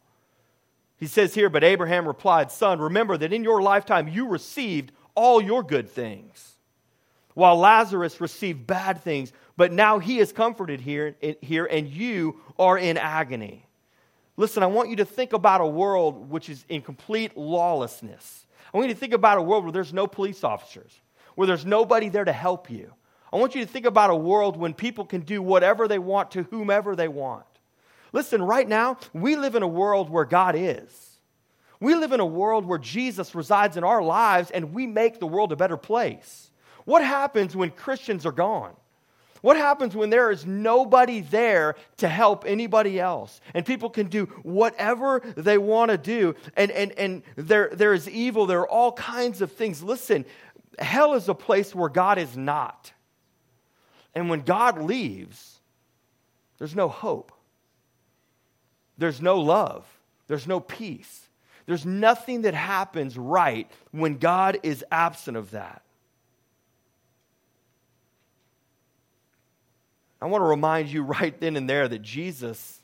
[0.97, 5.39] He says here, but Abraham replied, Son, remember that in your lifetime you received all
[5.39, 6.56] your good things,
[7.36, 12.80] while Lazarus received bad things, but now he is comforted here, here and you are
[12.80, 13.63] in agony.
[14.38, 18.47] Listen, I want you to think about a world which is in complete lawlessness.
[18.73, 21.00] I want you to think about a world where there's no police officers,
[21.36, 22.91] where there's nobody there to help you,
[23.31, 26.31] I want you to think about a world when people can do whatever they want
[26.31, 27.45] to whomever they want.
[28.13, 31.19] Listen, right now, we live in a world where God is.
[31.79, 35.27] We live in a world where Jesus resides in our lives and we make the
[35.27, 36.51] world a better place.
[36.85, 38.73] What happens when Christians are gone?
[39.41, 43.39] What happens when there is nobody there to help anybody else?
[43.53, 46.35] And people can do whatever they want to do.
[46.55, 49.83] And, and, and there, there is evil, there are all kinds of things.
[49.83, 50.25] Listen,
[50.79, 52.91] hell is a place where God is not.
[54.17, 55.60] And when God leaves,
[56.58, 57.32] there's no hope.
[58.97, 59.86] There's no love.
[60.27, 61.30] There's no peace.
[61.67, 65.84] There's nothing that happens right when God is absent of that.
[70.19, 72.82] I want to remind you right then and there that Jesus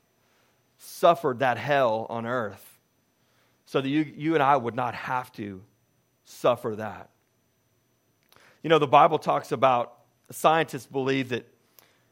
[0.77, 2.77] suffered that hell on earth
[3.65, 5.63] so that you, you and I would not have to
[6.25, 7.09] suffer that.
[8.61, 9.97] You know, the Bible talks about
[10.33, 11.47] scientists believe that,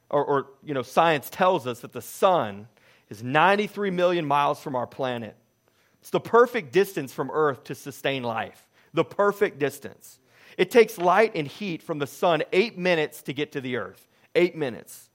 [0.10, 2.68] or, or, you know, science tells us that the sun
[3.10, 5.36] is 93 million miles from our planet.
[6.02, 8.68] It's the perfect distance from Earth to sustain life.
[8.94, 10.20] The perfect distance.
[10.58, 14.08] It takes light and heat from the sun eight minutes to get to the Earth.
[14.36, 15.10] Eight minutes.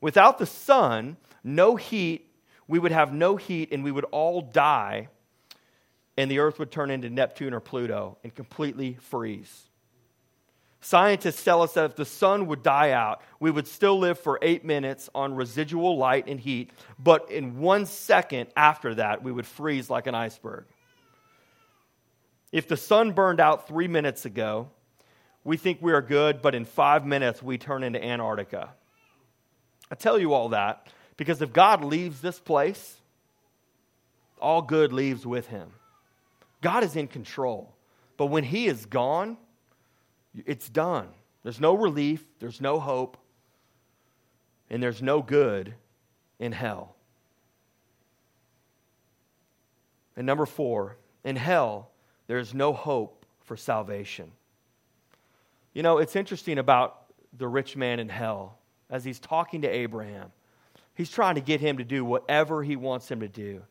[0.00, 2.30] Without the sun, no heat,
[2.66, 5.08] we would have no heat and we would all die,
[6.16, 9.69] and the Earth would turn into Neptune or Pluto and completely freeze.
[10.80, 14.38] Scientists tell us that if the sun would die out, we would still live for
[14.40, 19.46] eight minutes on residual light and heat, but in one second after that, we would
[19.46, 20.64] freeze like an iceberg.
[22.50, 24.70] If the sun burned out three minutes ago,
[25.44, 28.70] we think we are good, but in five minutes, we turn into Antarctica.
[29.90, 32.96] I tell you all that because if God leaves this place,
[34.40, 35.70] all good leaves with him.
[36.62, 37.74] God is in control.
[38.16, 39.36] But when he is gone,
[40.34, 41.08] it's done.
[41.42, 43.16] There's no relief, there's no hope,
[44.68, 45.74] and there's no good
[46.38, 46.94] in hell.
[50.16, 51.90] And number four, in hell,
[52.26, 54.30] there's no hope for salvation.
[55.72, 57.04] You know, it's interesting about
[57.36, 58.58] the rich man in hell
[58.90, 60.32] as he's talking to Abraham.
[60.94, 63.62] He's trying to get him to do whatever he wants him to do.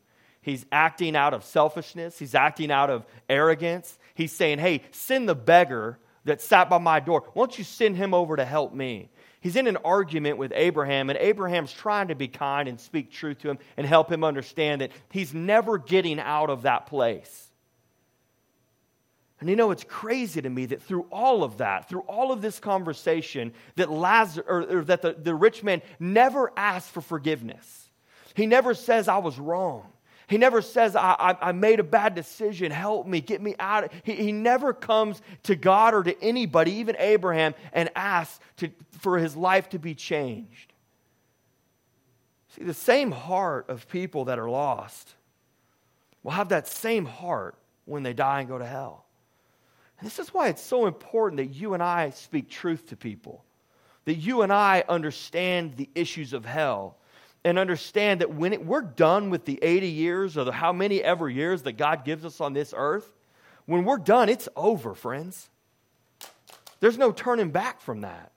[0.42, 3.98] He's acting out of selfishness, he's acting out of arrogance.
[4.14, 7.24] He's saying, Hey, send the beggar that sat by my door.
[7.34, 9.10] Won't you send him over to help me?
[9.40, 13.38] He's in an argument with Abraham, and Abraham's trying to be kind and speak truth
[13.38, 17.50] to him and help him understand that he's never getting out of that place.
[19.40, 22.42] And you know, it's crazy to me that through all of that, through all of
[22.42, 27.88] this conversation, that, Lazarus, or, or that the, the rich man never asks for forgiveness.
[28.34, 29.86] He never says, I was wrong.
[30.30, 33.90] He never says, I, I, I, made a bad decision, help me, get me out.
[34.04, 39.18] He, he never comes to God or to anybody, even Abraham, and asks to, for
[39.18, 40.72] his life to be changed.
[42.54, 45.16] See, the same heart of people that are lost
[46.22, 49.06] will have that same heart when they die and go to hell.
[49.98, 53.44] And this is why it's so important that you and I speak truth to people,
[54.04, 56.98] that you and I understand the issues of hell
[57.44, 61.02] and understand that when it, we're done with the 80 years or the how many
[61.02, 63.10] ever years that God gives us on this earth,
[63.66, 65.48] when we're done, it's over, friends.
[66.80, 68.32] There's no turning back from that.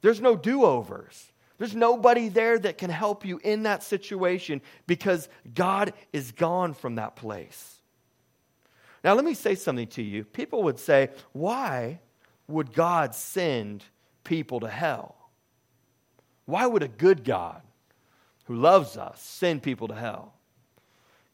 [0.00, 1.32] There's no do overs.
[1.58, 6.96] There's nobody there that can help you in that situation because God is gone from
[6.96, 7.80] that place.
[9.02, 10.24] Now, let me say something to you.
[10.24, 12.00] People would say, why
[12.48, 13.84] would God send
[14.24, 15.16] people to hell?
[16.44, 17.62] Why would a good God
[18.46, 20.34] who loves us send people to hell?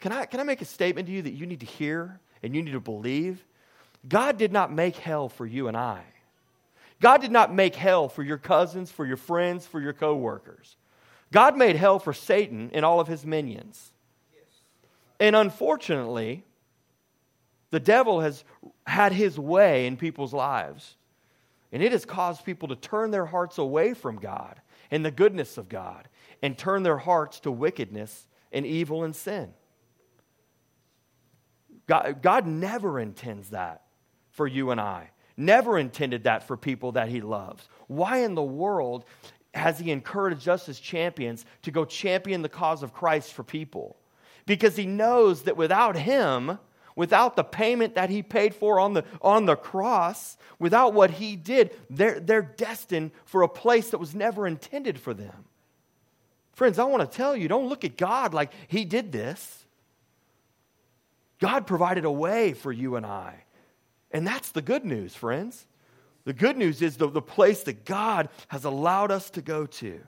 [0.01, 2.57] Can I, can I make a statement to you that you need to hear and
[2.57, 3.45] you need to believe?
[4.09, 6.03] God did not make hell for you and I.
[7.01, 10.77] God did not make hell for your cousins, for your friends, for your coworkers.
[11.31, 13.93] God made hell for Satan and all of his minions.
[15.19, 16.45] And unfortunately,
[17.71, 18.45] the devil has
[18.87, 20.97] had his way in people's lives.
[21.73, 25.57] And it has caused people to turn their hearts away from God and the goodness
[25.59, 26.09] of God
[26.43, 29.55] and turn their hearts to wickedness and evil and sin.
[31.87, 33.83] God, God never intends that
[34.31, 37.69] for you and I never intended that for people that he loves.
[37.87, 39.05] Why in the world
[39.55, 43.97] has he encouraged us as champions to go champion the cause of Christ for people?
[44.47, 46.59] Because he knows that without him,
[46.97, 51.37] without the payment that he paid for on the, on the cross, without what he
[51.37, 55.45] did, they're, they're destined for a place that was never intended for them.
[56.53, 59.65] Friends, I want to tell you don't look at God like he did this.
[61.41, 63.45] God provided a way for you and I.
[64.13, 65.67] And that's the good news, friends.
[66.25, 70.01] The good news is the, the place that God has allowed us to go to.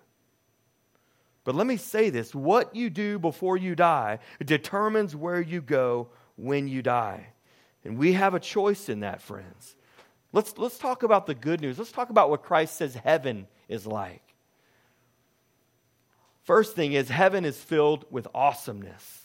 [1.42, 6.09] But let me say this what you do before you die determines where you go
[6.37, 7.26] when you die.
[7.85, 9.76] And we have a choice in that, friends.
[10.33, 11.78] Let's, let's talk about the good news.
[11.78, 14.23] Let's talk about what Christ says heaven is like.
[16.44, 19.22] First thing is, heaven is filled with awesomeness.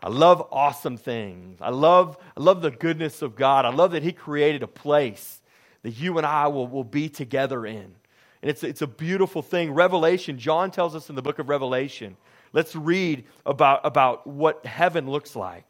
[0.00, 1.58] I love awesome things.
[1.60, 3.64] I love, I love the goodness of God.
[3.64, 5.40] I love that He created a place
[5.82, 7.94] that you and I will, will be together in.
[8.42, 9.72] And it's, it's a beautiful thing.
[9.72, 12.16] Revelation, John tells us in the book of Revelation.
[12.52, 15.66] Let's read about, about what heaven looks like.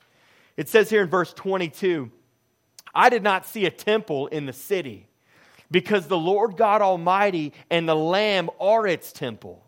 [0.59, 2.11] It says here in verse 22
[2.95, 5.07] I did not see a temple in the city
[5.71, 9.65] because the Lord God Almighty and the Lamb are its temple.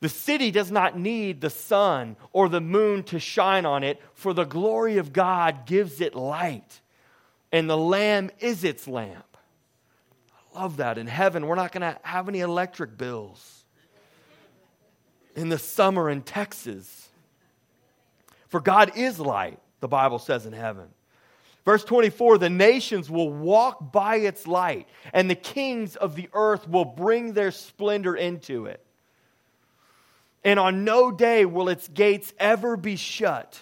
[0.00, 4.32] The city does not need the sun or the moon to shine on it, for
[4.32, 6.80] the glory of God gives it light,
[7.52, 9.36] and the Lamb is its lamp.
[10.32, 10.96] I love that.
[10.96, 13.64] In heaven, we're not going to have any electric bills.
[15.36, 17.08] In the summer in Texas,
[18.48, 20.88] for God is light, the Bible says in heaven.
[21.66, 26.66] Verse 24 the nations will walk by its light, and the kings of the earth
[26.66, 28.84] will bring their splendor into it
[30.44, 33.58] and on no day will its gates ever be shut,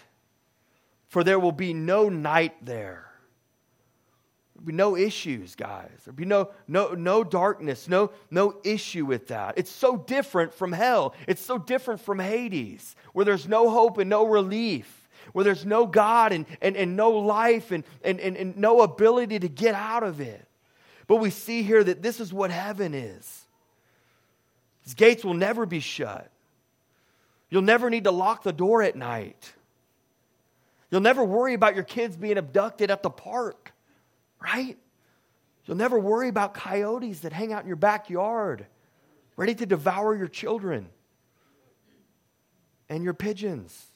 [1.09, 3.05] for there will be no night there.
[4.55, 5.91] There'll be no issues, guys.
[6.05, 9.55] There'll be no, no, no darkness, no, no issue with that.
[9.57, 11.15] It's so different from hell.
[11.29, 15.87] It's so different from Hades, where there's no hope and no relief, where there's no
[15.87, 20.03] God and, and, and no life and, and, and, and no ability to get out
[20.03, 20.45] of it.
[21.07, 23.47] But we see here that this is what heaven is.
[24.85, 26.31] Its gates will never be shut.
[27.51, 29.55] You'll never need to lock the door at night.
[30.91, 33.73] You'll never worry about your kids being abducted at the park,
[34.41, 34.77] right?
[35.65, 38.67] You'll never worry about coyotes that hang out in your backyard,
[39.37, 40.89] ready to devour your children
[42.89, 43.87] and your pigeons.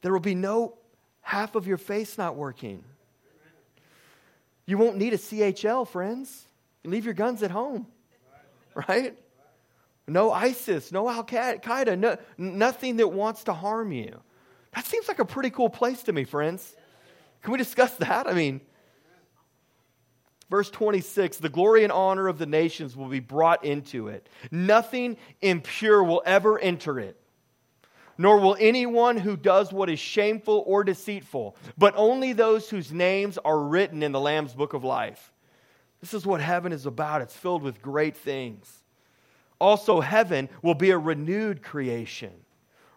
[0.00, 0.78] There will be no
[1.20, 2.82] half of your face not working.
[4.66, 6.46] You won't need a CHL, friends.
[6.82, 7.86] You leave your guns at home,
[8.88, 9.16] right?
[10.06, 14.20] No ISIS, no Al Qaeda, no, nothing that wants to harm you.
[14.74, 16.74] That seems like a pretty cool place to me, friends.
[17.42, 18.26] Can we discuss that?
[18.26, 18.60] I mean,
[20.50, 24.28] verse 26 the glory and honor of the nations will be brought into it.
[24.50, 27.20] Nothing impure will ever enter it,
[28.18, 33.38] nor will anyone who does what is shameful or deceitful, but only those whose names
[33.38, 35.32] are written in the Lamb's book of life.
[36.00, 37.22] This is what heaven is about.
[37.22, 38.81] It's filled with great things
[39.62, 42.32] also heaven will be a renewed creation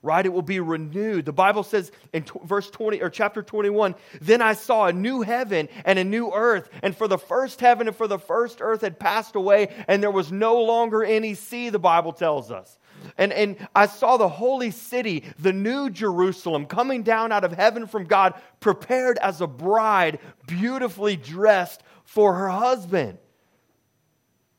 [0.06, 0.26] right?
[0.26, 1.26] It will be renewed.
[1.26, 5.24] The Bible says in t- verse 20 or chapter 21, then I saw a new
[5.24, 8.82] heaven and a new earth, and for the first heaven and for the first earth
[8.82, 12.78] had passed away, and there was no longer any sea, the Bible tells us.
[13.18, 17.88] And, and I saw the holy city, the new Jerusalem, coming down out of heaven
[17.88, 23.18] from God, prepared as a bride, beautifully dressed for her husband.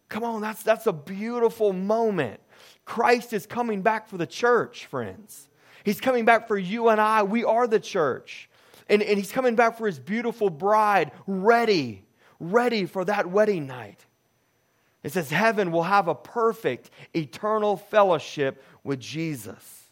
[0.08, 2.40] Come on, that's, that's a beautiful moment.
[2.84, 5.48] Christ is coming back for the church, friends.
[5.84, 7.24] He's coming back for you and I.
[7.24, 8.48] We are the church.
[8.88, 12.04] And, and he's coming back for his beautiful bride, ready,
[12.38, 14.04] ready for that wedding night.
[15.02, 19.84] It says, Heaven will have a perfect, eternal fellowship with Jesus.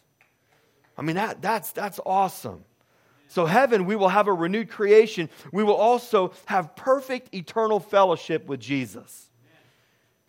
[0.97, 2.63] I mean, that, that's, that's awesome.
[3.27, 5.29] So, heaven, we will have a renewed creation.
[5.51, 9.24] We will also have perfect, eternal fellowship with Jesus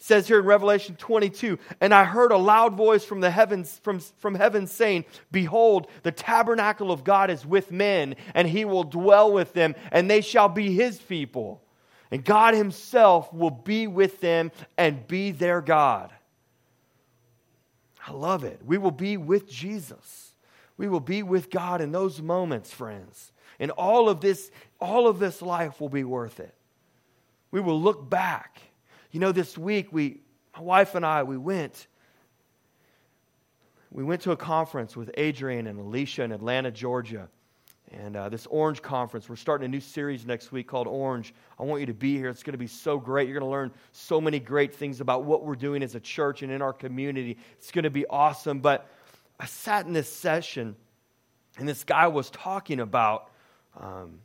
[0.07, 3.99] says here in Revelation 22, and I heard a loud voice from the heavens from,
[3.99, 9.33] from heaven saying, Behold, the tabernacle of God is with men, and he will dwell
[9.33, 11.61] with them, and they shall be his people.
[12.13, 16.13] And God himself will be with them and be their God.
[18.07, 18.61] I love it.
[18.65, 20.33] We will be with Jesus.
[20.77, 23.33] We will be with God in those moments, friends.
[23.59, 26.55] And all of this, all of this life will be worth it.
[27.51, 28.61] We will look back
[29.11, 30.21] you know, this week we,
[30.55, 31.87] my wife and I, we went.
[33.91, 37.29] We went to a conference with Adrian and Alicia in Atlanta, Georgia.
[37.93, 41.33] And uh, this Orange Conference, we're starting a new series next week called Orange.
[41.59, 42.29] I want you to be here.
[42.29, 43.29] It's going to be so great.
[43.29, 46.43] You're going to learn so many great things about what we're doing as a church
[46.43, 47.39] and in our community.
[47.59, 48.59] It's going to be awesome.
[48.59, 48.89] But
[49.39, 50.75] I sat in this session,
[51.59, 53.31] and this guy was talking about
[53.81, 54.19] um,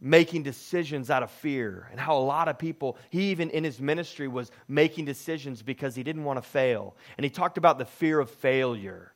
[0.00, 3.80] making decisions out of fear and how a lot of people he even in his
[3.80, 6.94] ministry was making decisions because he didn't want to fail.
[7.16, 9.12] And he talked about the fear of failure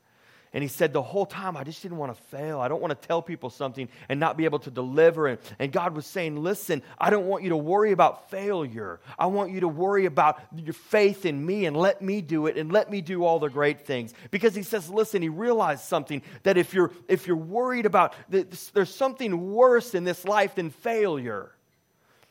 [0.53, 2.61] and he said, The whole time, I just didn't want to fail.
[2.61, 5.29] I don't want to tell people something and not be able to deliver.
[5.29, 8.99] And, and God was saying, Listen, I don't want you to worry about failure.
[9.19, 12.57] I want you to worry about your faith in me and let me do it
[12.57, 14.13] and let me do all the great things.
[14.33, 18.95] Because he says, Listen, he realized something that if you're, if you're worried about, there's
[18.95, 21.53] something worse in this life than failure,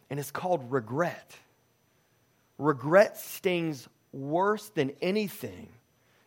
[0.09, 1.35] and it's called regret.
[2.57, 5.69] Regret stings worse than anything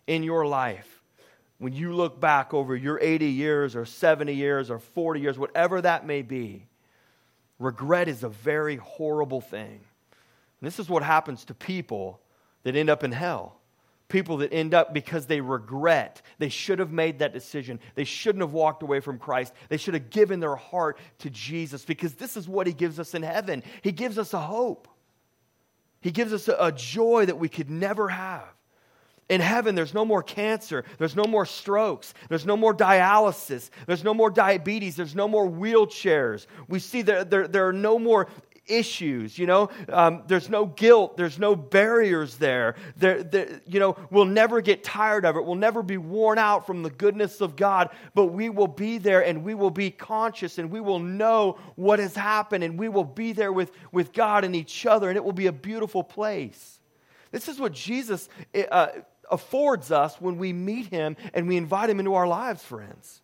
[0.07, 1.01] in your life
[1.62, 5.80] when you look back over your 80 years or 70 years or 40 years, whatever
[5.80, 6.66] that may be,
[7.60, 9.68] regret is a very horrible thing.
[9.68, 12.20] And this is what happens to people
[12.64, 13.60] that end up in hell.
[14.08, 16.20] People that end up because they regret.
[16.38, 17.78] They should have made that decision.
[17.94, 19.54] They shouldn't have walked away from Christ.
[19.68, 23.14] They should have given their heart to Jesus because this is what He gives us
[23.14, 23.62] in heaven.
[23.82, 24.88] He gives us a hope,
[26.00, 28.48] He gives us a, a joy that we could never have.
[29.28, 30.84] In heaven, there's no more cancer.
[30.98, 32.12] There's no more strokes.
[32.28, 33.70] There's no more dialysis.
[33.86, 34.96] There's no more diabetes.
[34.96, 36.46] There's no more wheelchairs.
[36.68, 38.28] We see there, there, there are no more
[38.66, 42.76] issues you know um, there's no guilt there's no barriers there.
[42.96, 46.64] There, there you know we'll never get tired of it we'll never be worn out
[46.64, 50.58] from the goodness of god but we will be there and we will be conscious
[50.58, 54.44] and we will know what has happened and we will be there with with god
[54.44, 56.78] and each other and it will be a beautiful place
[57.32, 58.28] this is what jesus
[58.70, 58.88] uh,
[59.32, 63.20] affords us when we meet him and we invite him into our lives, friends.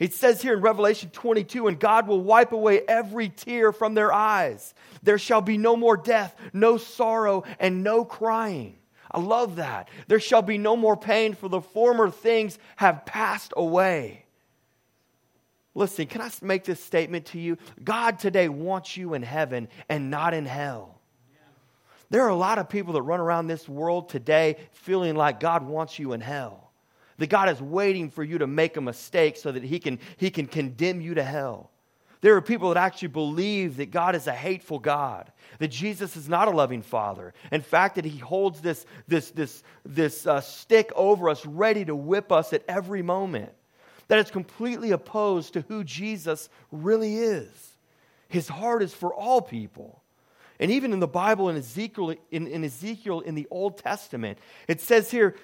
[0.00, 4.10] It says here in Revelation 22, and God will wipe away every tear from their
[4.12, 4.74] eyes.
[5.02, 8.78] There shall be no more death, no sorrow, and no crying.
[9.10, 9.90] I love that.
[10.08, 14.24] There shall be no more pain, for the former things have passed away.
[15.74, 17.58] Listen, can I make this statement to you?
[17.82, 20.99] God today wants you in heaven and not in hell.
[22.10, 25.64] There are a lot of people that run around this world today feeling like God
[25.64, 26.72] wants you in hell.
[27.18, 30.30] That God is waiting for you to make a mistake so that he can, he
[30.30, 31.70] can condemn you to hell.
[32.20, 36.28] There are people that actually believe that God is a hateful God, that Jesus is
[36.28, 37.32] not a loving Father.
[37.50, 41.96] In fact, that He holds this, this, this, this uh, stick over us, ready to
[41.96, 43.52] whip us at every moment.
[44.08, 47.76] That is completely opposed to who Jesus really is.
[48.28, 49.99] His heart is for all people.
[50.60, 54.38] And even in the Bible, in Ezekiel, in, in Ezekiel in the Old Testament,
[54.68, 55.34] it says here,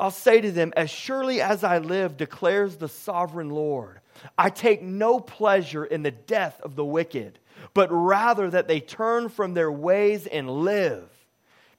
[0.00, 4.00] I'll say to them, As surely as I live, declares the sovereign Lord,
[4.36, 7.38] I take no pleasure in the death of the wicked,
[7.72, 11.08] but rather that they turn from their ways and live.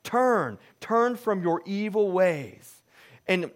[0.04, 2.82] Turn, turn from your evil ways.
[3.28, 3.52] And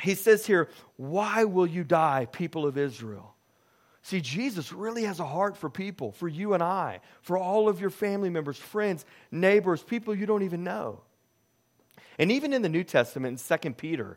[0.00, 3.35] he says here, Why will you die, people of Israel?
[4.06, 7.80] See, Jesus really has a heart for people, for you and I, for all of
[7.80, 11.00] your family members, friends, neighbors, people you don't even know.
[12.16, 14.16] And even in the New Testament, in 2 Peter,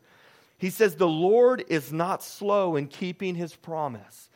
[0.59, 4.29] he says, The Lord is not slow in keeping his promise,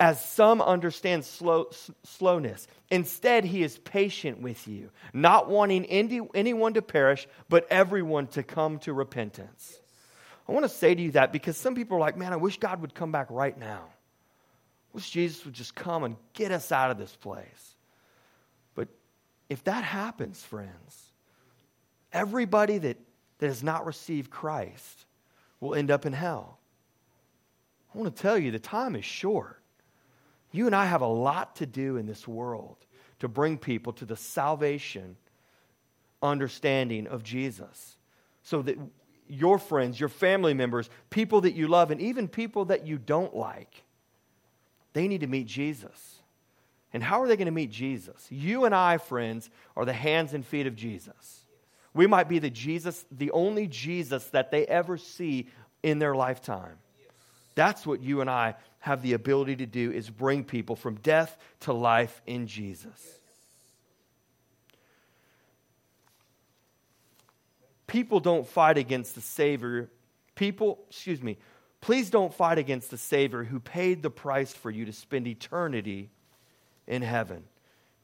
[0.00, 2.66] as some understand slow, s- slowness.
[2.90, 8.42] Instead, he is patient with you, not wanting any, anyone to perish, but everyone to
[8.42, 9.78] come to repentance.
[10.48, 12.58] I want to say to you that because some people are like, man, I wish
[12.58, 13.90] God would come back right now.
[14.94, 17.74] Wish Jesus would just come and get us out of this place.
[18.76, 18.88] But
[19.50, 21.12] if that happens, friends,
[22.12, 22.96] everybody that,
[23.38, 25.04] that has not received Christ
[25.58, 26.58] will end up in hell.
[27.92, 29.60] I want to tell you, the time is short.
[30.52, 32.76] You and I have a lot to do in this world
[33.18, 35.16] to bring people to the salvation
[36.22, 37.96] understanding of Jesus
[38.44, 38.78] so that
[39.28, 43.34] your friends, your family members, people that you love, and even people that you don't
[43.34, 43.82] like,
[44.94, 46.22] they need to meet Jesus.
[46.94, 48.26] And how are they going to meet Jesus?
[48.30, 51.44] You and I, friends, are the hands and feet of Jesus.
[51.92, 55.48] We might be the Jesus, the only Jesus that they ever see
[55.82, 56.78] in their lifetime.
[57.54, 61.36] That's what you and I have the ability to do is bring people from death
[61.60, 63.18] to life in Jesus.
[67.86, 69.88] People don't fight against the Savior.
[70.34, 71.38] People, excuse me,
[71.84, 76.08] please don't fight against the Savior who paid the price for you to spend eternity
[76.86, 77.44] in heaven.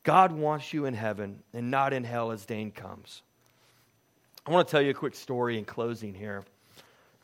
[0.03, 3.23] God wants you in heaven and not in hell as Dane comes.
[4.45, 6.45] I want to tell you a quick story in closing here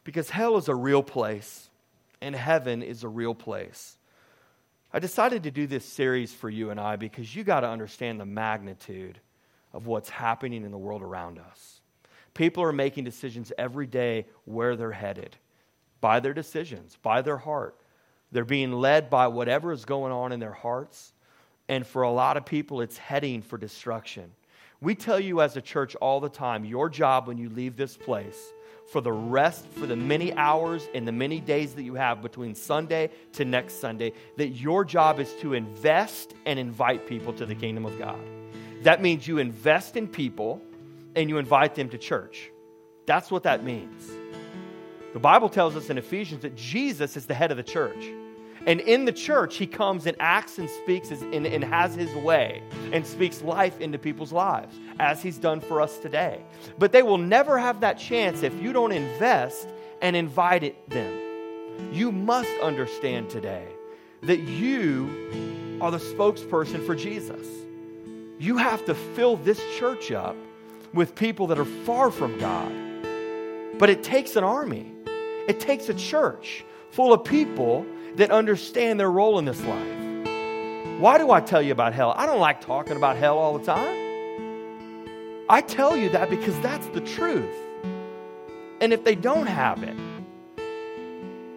[0.02, 1.68] because hell is a real place
[2.22, 3.98] and heaven is a real place.
[4.94, 8.18] I decided to do this series for you and I because you got to understand
[8.18, 9.20] the magnitude
[9.74, 11.82] of what's happening in the world around us.
[12.32, 15.36] People are making decisions every day where they're headed
[16.00, 17.76] by their decisions, by their heart.
[18.32, 21.12] They're being led by whatever is going on in their hearts.
[21.68, 24.32] And for a lot of people, it's heading for destruction.
[24.80, 27.96] We tell you as a church all the time your job when you leave this
[27.96, 28.52] place
[28.92, 32.54] for the rest, for the many hours and the many days that you have between
[32.54, 37.54] Sunday to next Sunday, that your job is to invest and invite people to the
[37.54, 38.20] kingdom of God.
[38.82, 40.60] That means you invest in people
[41.16, 42.50] and you invite them to church.
[43.06, 44.10] That's what that means.
[45.16, 48.04] The Bible tells us in Ephesians that Jesus is the head of the church.
[48.66, 52.62] And in the church, he comes and acts and speaks and, and, has his way
[52.92, 56.42] and speaks life into people's lives, as he's done for us today.
[56.78, 59.66] But they will never have that chance if you don't invest
[60.02, 61.18] and invite it, them.
[61.94, 63.66] You must understand today
[64.20, 67.46] that you are the spokesperson for Jesus.
[68.38, 70.36] You have to fill this church up
[70.92, 72.70] with people that are far from God.
[73.78, 74.92] But it takes an army,
[75.48, 77.86] it takes a church full of people
[78.16, 81.00] that understand their role in this life.
[81.00, 82.14] Why do I tell you about hell?
[82.16, 84.06] I don't like talking about hell all the time.
[85.48, 87.54] I tell you that because that's the truth.
[88.80, 89.96] And if they don't have it,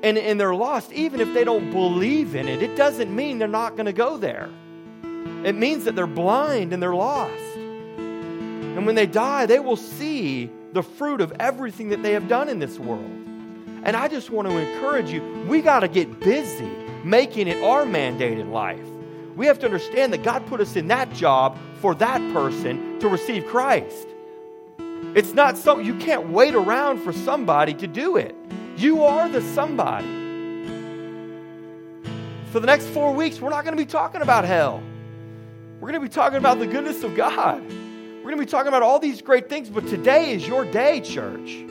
[0.02, 3.48] and, and they're lost, even if they don't believe in it, it doesn't mean they're
[3.48, 4.50] not going to go there.
[5.44, 7.56] It means that they're blind and they're lost.
[7.56, 12.48] And when they die, they will see the fruit of everything that they have done
[12.48, 13.29] in this world.
[13.84, 16.70] And I just want to encourage you we got to get busy
[17.04, 18.86] making it our mandated life.
[19.36, 23.08] We have to understand that God put us in that job for that person to
[23.08, 24.08] receive Christ.
[25.16, 28.36] It's not so you can't wait around for somebody to do it.
[28.76, 30.08] You are the somebody.
[32.52, 34.84] For the next four weeks, we're not going to be talking about hell.
[35.80, 37.62] We're going to be talking about the goodness of God.
[37.62, 41.00] We're going to be talking about all these great things, but today is your day,
[41.00, 41.64] church.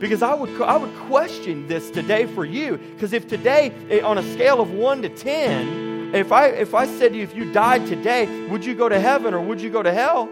[0.00, 2.78] Because I would, I would question this today for you.
[2.78, 6.86] Because if today, eh, on a scale of 1 to 10, if I, if I
[6.86, 9.68] said to you, if you died today, would you go to heaven or would you
[9.68, 10.28] go to hell?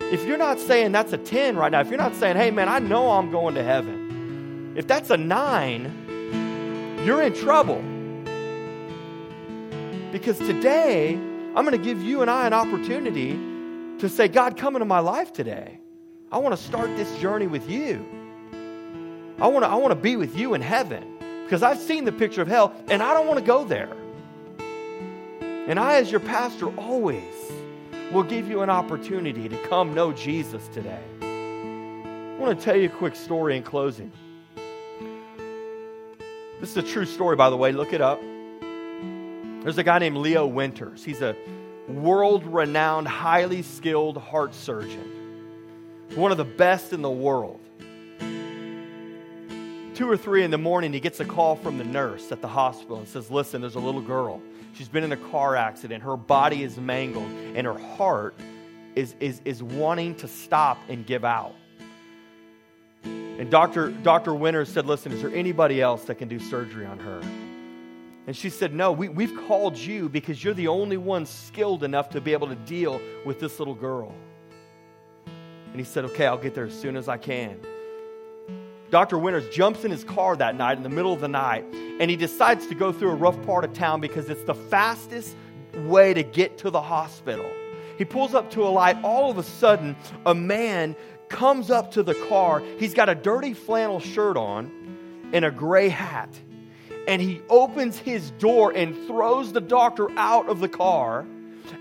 [0.00, 2.68] If you're not saying that's a 10 right now, if you're not saying, hey man,
[2.68, 7.82] I know I'm going to heaven, if that's a 9, you're in trouble.
[10.12, 13.32] Because today, I'm going to give you and I an opportunity
[13.98, 15.81] to say, God, come into my life today.
[16.32, 18.04] I want to start this journey with you.
[19.38, 22.12] I want to, I want to be with you in heaven because I've seen the
[22.12, 23.92] picture of hell and I don't want to go there.
[25.68, 27.34] And I, as your pastor, always
[28.12, 31.02] will give you an opportunity to come know Jesus today.
[31.20, 34.10] I want to tell you a quick story in closing.
[36.60, 37.72] This is a true story, by the way.
[37.72, 38.20] Look it up.
[39.62, 41.04] There's a guy named Leo Winters.
[41.04, 41.36] He's a
[41.88, 45.21] world renowned, highly skilled heart surgeon,
[46.16, 47.60] one of the best in the world.
[49.94, 52.48] Two or three in the morning, he gets a call from the nurse at the
[52.48, 54.40] hospital and says, Listen, there's a little girl.
[54.74, 56.02] She's been in a car accident.
[56.02, 58.34] Her body is mangled, and her heart
[58.94, 61.54] is, is, is wanting to stop and give out.
[63.04, 63.90] And Dr.
[63.90, 64.34] Dr.
[64.34, 67.20] Winter said, Listen, is there anybody else that can do surgery on her?
[68.26, 72.10] And she said, No, we, we've called you because you're the only one skilled enough
[72.10, 74.14] to be able to deal with this little girl.
[75.72, 77.58] And he said, Okay, I'll get there as soon as I can.
[78.90, 79.18] Dr.
[79.18, 81.64] Winters jumps in his car that night in the middle of the night
[81.98, 85.34] and he decides to go through a rough part of town because it's the fastest
[85.86, 87.48] way to get to the hospital.
[87.96, 88.96] He pulls up to a light.
[89.02, 89.96] All of a sudden,
[90.26, 90.96] a man
[91.28, 92.62] comes up to the car.
[92.78, 96.28] He's got a dirty flannel shirt on and a gray hat.
[97.08, 101.26] And he opens his door and throws the doctor out of the car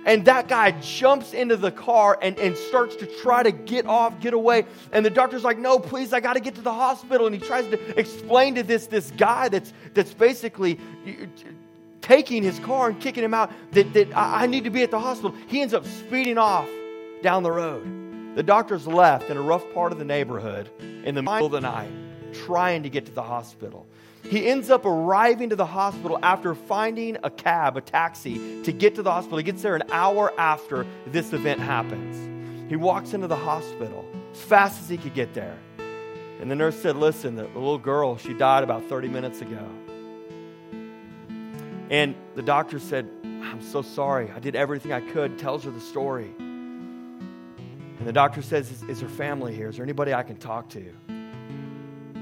[0.06, 4.20] and that guy jumps into the car and, and starts to try to get off,
[4.20, 4.66] get away.
[4.92, 7.28] And the doctor's like, no, please, I got to get to the hospital.
[7.28, 10.80] And he tries to explain to this, this guy that's, that's basically
[12.02, 15.00] taking his car and kicking him out that, that I need to be at the
[15.00, 15.36] hospital.
[15.48, 16.68] He ends up speeding off
[17.22, 18.36] down the road.
[18.36, 21.62] The doctor's left in a rough part of the neighborhood in the middle of the
[21.62, 21.92] night
[22.34, 23.86] trying to get to the hospital.
[24.24, 28.96] He ends up arriving to the hospital after finding a cab, a taxi, to get
[28.96, 29.38] to the hospital.
[29.38, 32.70] He gets there an hour after this event happens.
[32.70, 35.58] He walks into the hospital as fast as he could get there.
[36.40, 39.68] And the nurse said, Listen, the little girl, she died about 30 minutes ago.
[41.90, 44.32] And the doctor said, I'm so sorry.
[44.32, 45.38] I did everything I could.
[45.38, 46.32] Tells her the story.
[46.38, 49.70] And the doctor says, Is, is her family here?
[49.70, 50.94] Is there anybody I can talk to?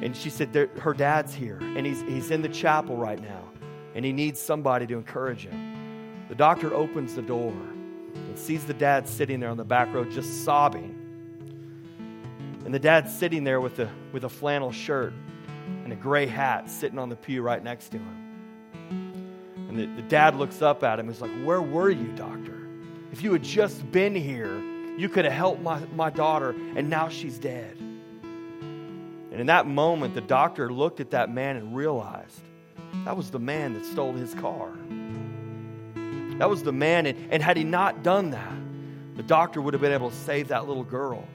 [0.01, 3.43] And she said, Her dad's here, and he's, he's in the chapel right now,
[3.95, 5.69] and he needs somebody to encourage him.
[6.29, 7.53] The doctor opens the door
[8.13, 10.95] and sees the dad sitting there on the back row just sobbing.
[12.65, 15.13] And the dad's sitting there with a, with a flannel shirt
[15.83, 18.25] and a gray hat sitting on the pew right next to him.
[19.69, 22.67] And the, the dad looks up at him and like, Where were you, doctor?
[23.11, 24.61] If you had just been here,
[24.97, 27.77] you could have helped my, my daughter, and now she's dead.
[29.39, 32.41] And in that moment, the doctor looked at that man and realized
[33.05, 34.69] that was the man that stole his car.
[36.39, 38.53] That was the man, and, and had he not done that,
[39.15, 41.25] the doctor would have been able to save that little girl.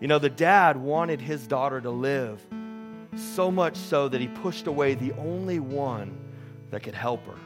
[0.00, 2.40] You know, the dad wanted his daughter to live
[3.14, 6.16] so much so that he pushed away the only one
[6.70, 7.38] that could help her.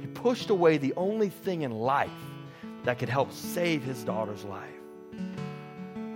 [0.00, 2.08] He pushed away the only thing in life
[2.84, 4.77] that could help save his daughter's life.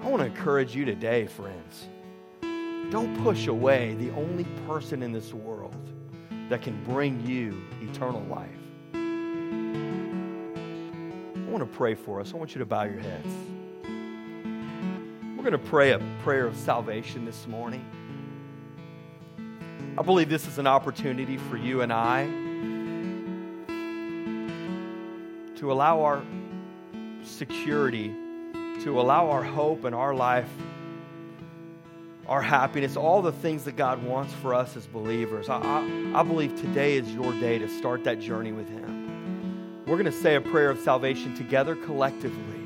[0.03, 1.88] I want to encourage you today, friends.
[2.90, 5.76] Don't push away the only person in this world
[6.48, 8.50] that can bring you eternal life.
[11.36, 12.34] I want to pray for us.
[12.34, 13.28] I want you to bow your heads.
[15.36, 17.86] We're going to pray a prayer of salvation this morning.
[19.96, 22.24] I believe this is an opportunity for you and I
[25.61, 26.24] to allow our
[27.22, 28.12] security
[28.83, 30.49] to allow our hope and our life,
[32.26, 35.49] our happiness, all the things that God wants for us as believers.
[35.49, 39.85] I, I, I believe today is your day to start that journey with Him.
[39.87, 42.59] We're going to say a prayer of salvation together collectively.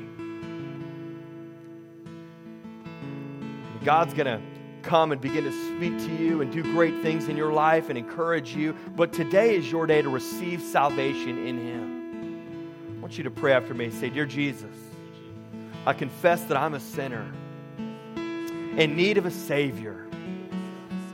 [3.83, 4.41] God's going to
[4.81, 7.97] come and begin to speak to you and do great things in your life and
[7.97, 8.75] encourage you.
[8.95, 12.97] But today is your day to receive salvation in Him.
[12.97, 13.85] I want you to pray after me.
[13.85, 14.86] And say, Dear Jesus,
[15.87, 17.31] I confess that I'm a sinner
[18.17, 20.05] in need of a Savior.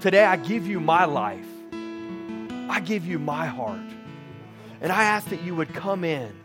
[0.01, 1.45] Today, I give you my life.
[1.71, 3.85] I give you my heart.
[4.81, 6.35] And I ask that you would come in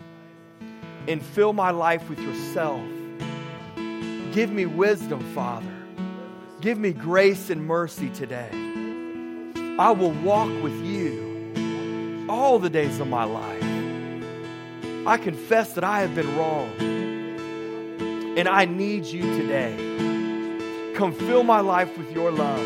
[1.09, 2.83] and fill my life with yourself.
[4.35, 5.75] Give me wisdom, Father.
[6.61, 8.51] Give me grace and mercy today.
[9.79, 15.07] I will walk with you all the days of my life.
[15.07, 16.98] I confess that I have been wrong
[18.39, 19.75] and I need you today.
[20.95, 22.65] Come fill my life with your love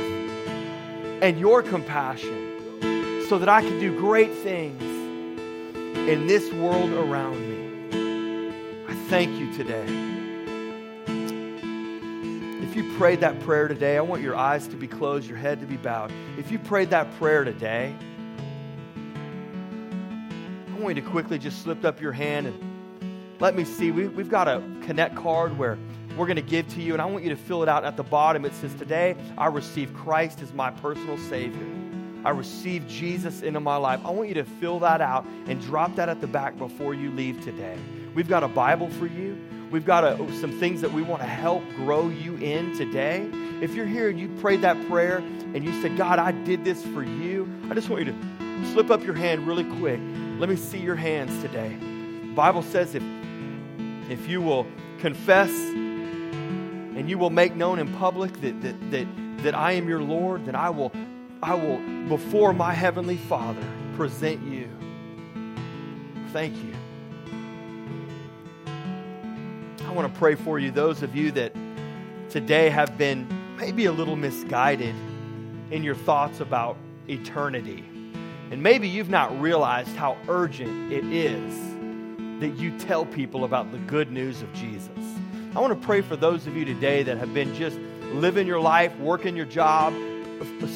[1.22, 8.84] and your compassion so that I can do great things in this world around me.
[8.86, 9.86] I thank you today.
[12.62, 15.60] If you prayed that prayer today, I want your eyes to be closed, your head
[15.60, 16.12] to be bowed.
[16.36, 17.94] If you prayed that prayer today,
[20.68, 22.71] I want you to quickly just slip up your hand and
[23.42, 23.90] let me see.
[23.90, 25.76] We, we've got a connect card where
[26.16, 27.96] we're going to give to you, and I want you to fill it out at
[27.96, 28.44] the bottom.
[28.44, 31.66] It says, Today I receive Christ as my personal Savior.
[32.24, 34.00] I receive Jesus into my life.
[34.04, 37.10] I want you to fill that out and drop that at the back before you
[37.10, 37.76] leave today.
[38.14, 39.36] We've got a Bible for you.
[39.72, 43.28] We've got a, some things that we want to help grow you in today.
[43.60, 46.80] If you're here and you prayed that prayer and you said, God, I did this
[46.84, 49.98] for you, I just want you to slip up your hand really quick.
[50.38, 51.76] Let me see your hands today.
[52.36, 53.02] Bible says if
[54.10, 54.66] if you will
[54.98, 59.06] confess and you will make known in public that, that, that,
[59.38, 60.92] that I am your Lord, then I will,
[61.42, 61.78] I will,
[62.08, 63.64] before my heavenly Father,
[63.96, 64.68] present you.
[66.32, 66.74] Thank you.
[69.86, 71.54] I want to pray for you, those of you that
[72.30, 73.26] today have been
[73.58, 74.94] maybe a little misguided
[75.70, 76.76] in your thoughts about
[77.08, 77.84] eternity.
[78.50, 81.54] And maybe you've not realized how urgent it is
[82.42, 84.90] that you tell people about the good news of Jesus.
[85.54, 87.78] I want to pray for those of you today that have been just
[88.14, 89.94] living your life, working your job,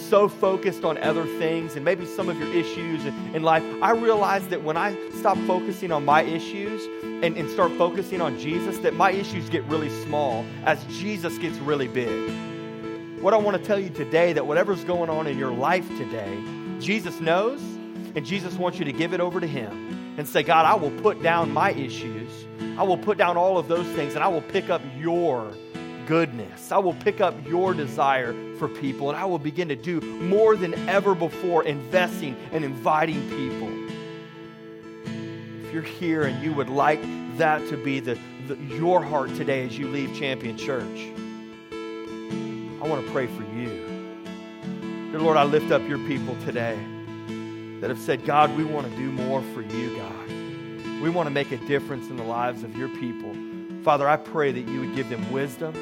[0.08, 3.64] so focused on other things and maybe some of your issues in life.
[3.82, 8.38] I realize that when I stop focusing on my issues and, and start focusing on
[8.38, 12.30] Jesus, that my issues get really small as Jesus gets really big.
[13.20, 16.38] What I want to tell you today that whatever's going on in your life today,
[16.78, 17.60] Jesus knows,
[18.14, 20.90] and Jesus wants you to give it over to Him and say, God, I will
[21.02, 22.30] put down my issues.
[22.78, 25.52] I will put down all of those things and I will pick up your
[26.06, 26.72] goodness.
[26.72, 30.56] I will pick up your desire for people and I will begin to do more
[30.56, 33.68] than ever before investing and inviting people.
[35.66, 37.00] If you're here and you would like
[37.36, 41.12] that to be the, the your heart today as you leave Champion Church,
[41.72, 43.84] I want to pray for you.
[45.10, 46.78] Dear Lord, I lift up your people today
[47.80, 50.30] that have said, God, we want to do more for you, God.
[51.02, 53.34] We want to make a difference in the lives of your people.
[53.82, 55.74] Father, I pray that you would give them wisdom.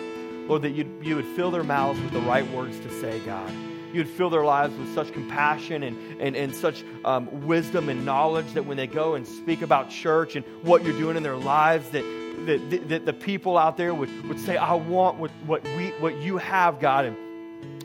[0.48, 3.50] Lord, that you you would fill their mouths with the right words to say, God.
[3.94, 8.04] You would fill their lives with such compassion and, and, and such um, wisdom and
[8.04, 11.36] knowledge that when they go and speak about church and what you're doing in their
[11.36, 12.02] lives, that,
[12.46, 16.16] that, that the people out there would, would say, I want what, what, we, what
[16.16, 17.04] you have, God.
[17.04, 17.16] And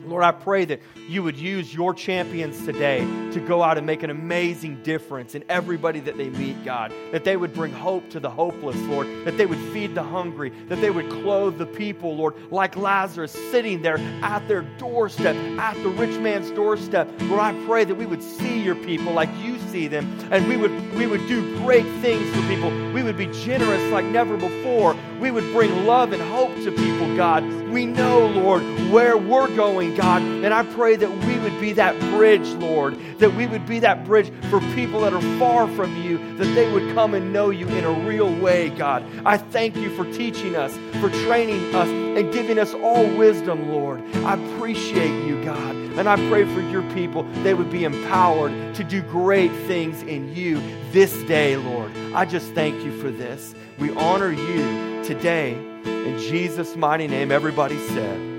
[0.04, 3.00] Lord, I pray that you would use your champions today
[3.32, 6.92] to go out and make an amazing difference in everybody that they meet, God.
[7.12, 9.06] That they would bring hope to the hopeless, Lord.
[9.24, 10.50] That they would feed the hungry.
[10.68, 15.74] That they would clothe the people, Lord, like Lazarus sitting there at their doorstep, at
[15.82, 17.08] the rich man's doorstep.
[17.22, 20.56] Lord, I pray that we would see your people like you see them and we
[20.56, 22.70] would, we would do great things for people.
[22.92, 24.96] We would be generous like never before.
[25.20, 27.44] We would bring love and hope to people, God.
[27.70, 30.22] We know, Lord, where we're going, God.
[30.22, 34.04] And I pray that we would be that bridge, Lord, that we would be that
[34.04, 37.66] bridge for people that are far from you, that they would come and know you
[37.68, 39.04] in a real way, God.
[39.24, 44.02] I thank you for teaching us, for training us, and giving us all wisdom, Lord.
[44.16, 45.76] I appreciate you, God.
[45.76, 50.34] And I pray for your people, they would be empowered to do great things in
[50.34, 50.60] you
[50.92, 51.92] this day, Lord.
[52.14, 53.54] I just thank you for this.
[53.78, 55.52] We honor you today.
[55.84, 58.29] In Jesus' mighty name, everybody said,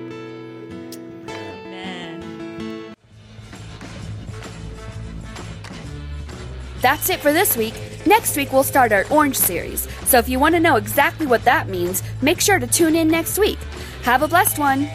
[6.82, 7.76] That's it for this week.
[8.06, 9.88] Next week, we'll start our Orange series.
[10.06, 13.08] So if you want to know exactly what that means, make sure to tune in
[13.08, 13.60] next week.
[14.04, 14.90] Have a blessed one.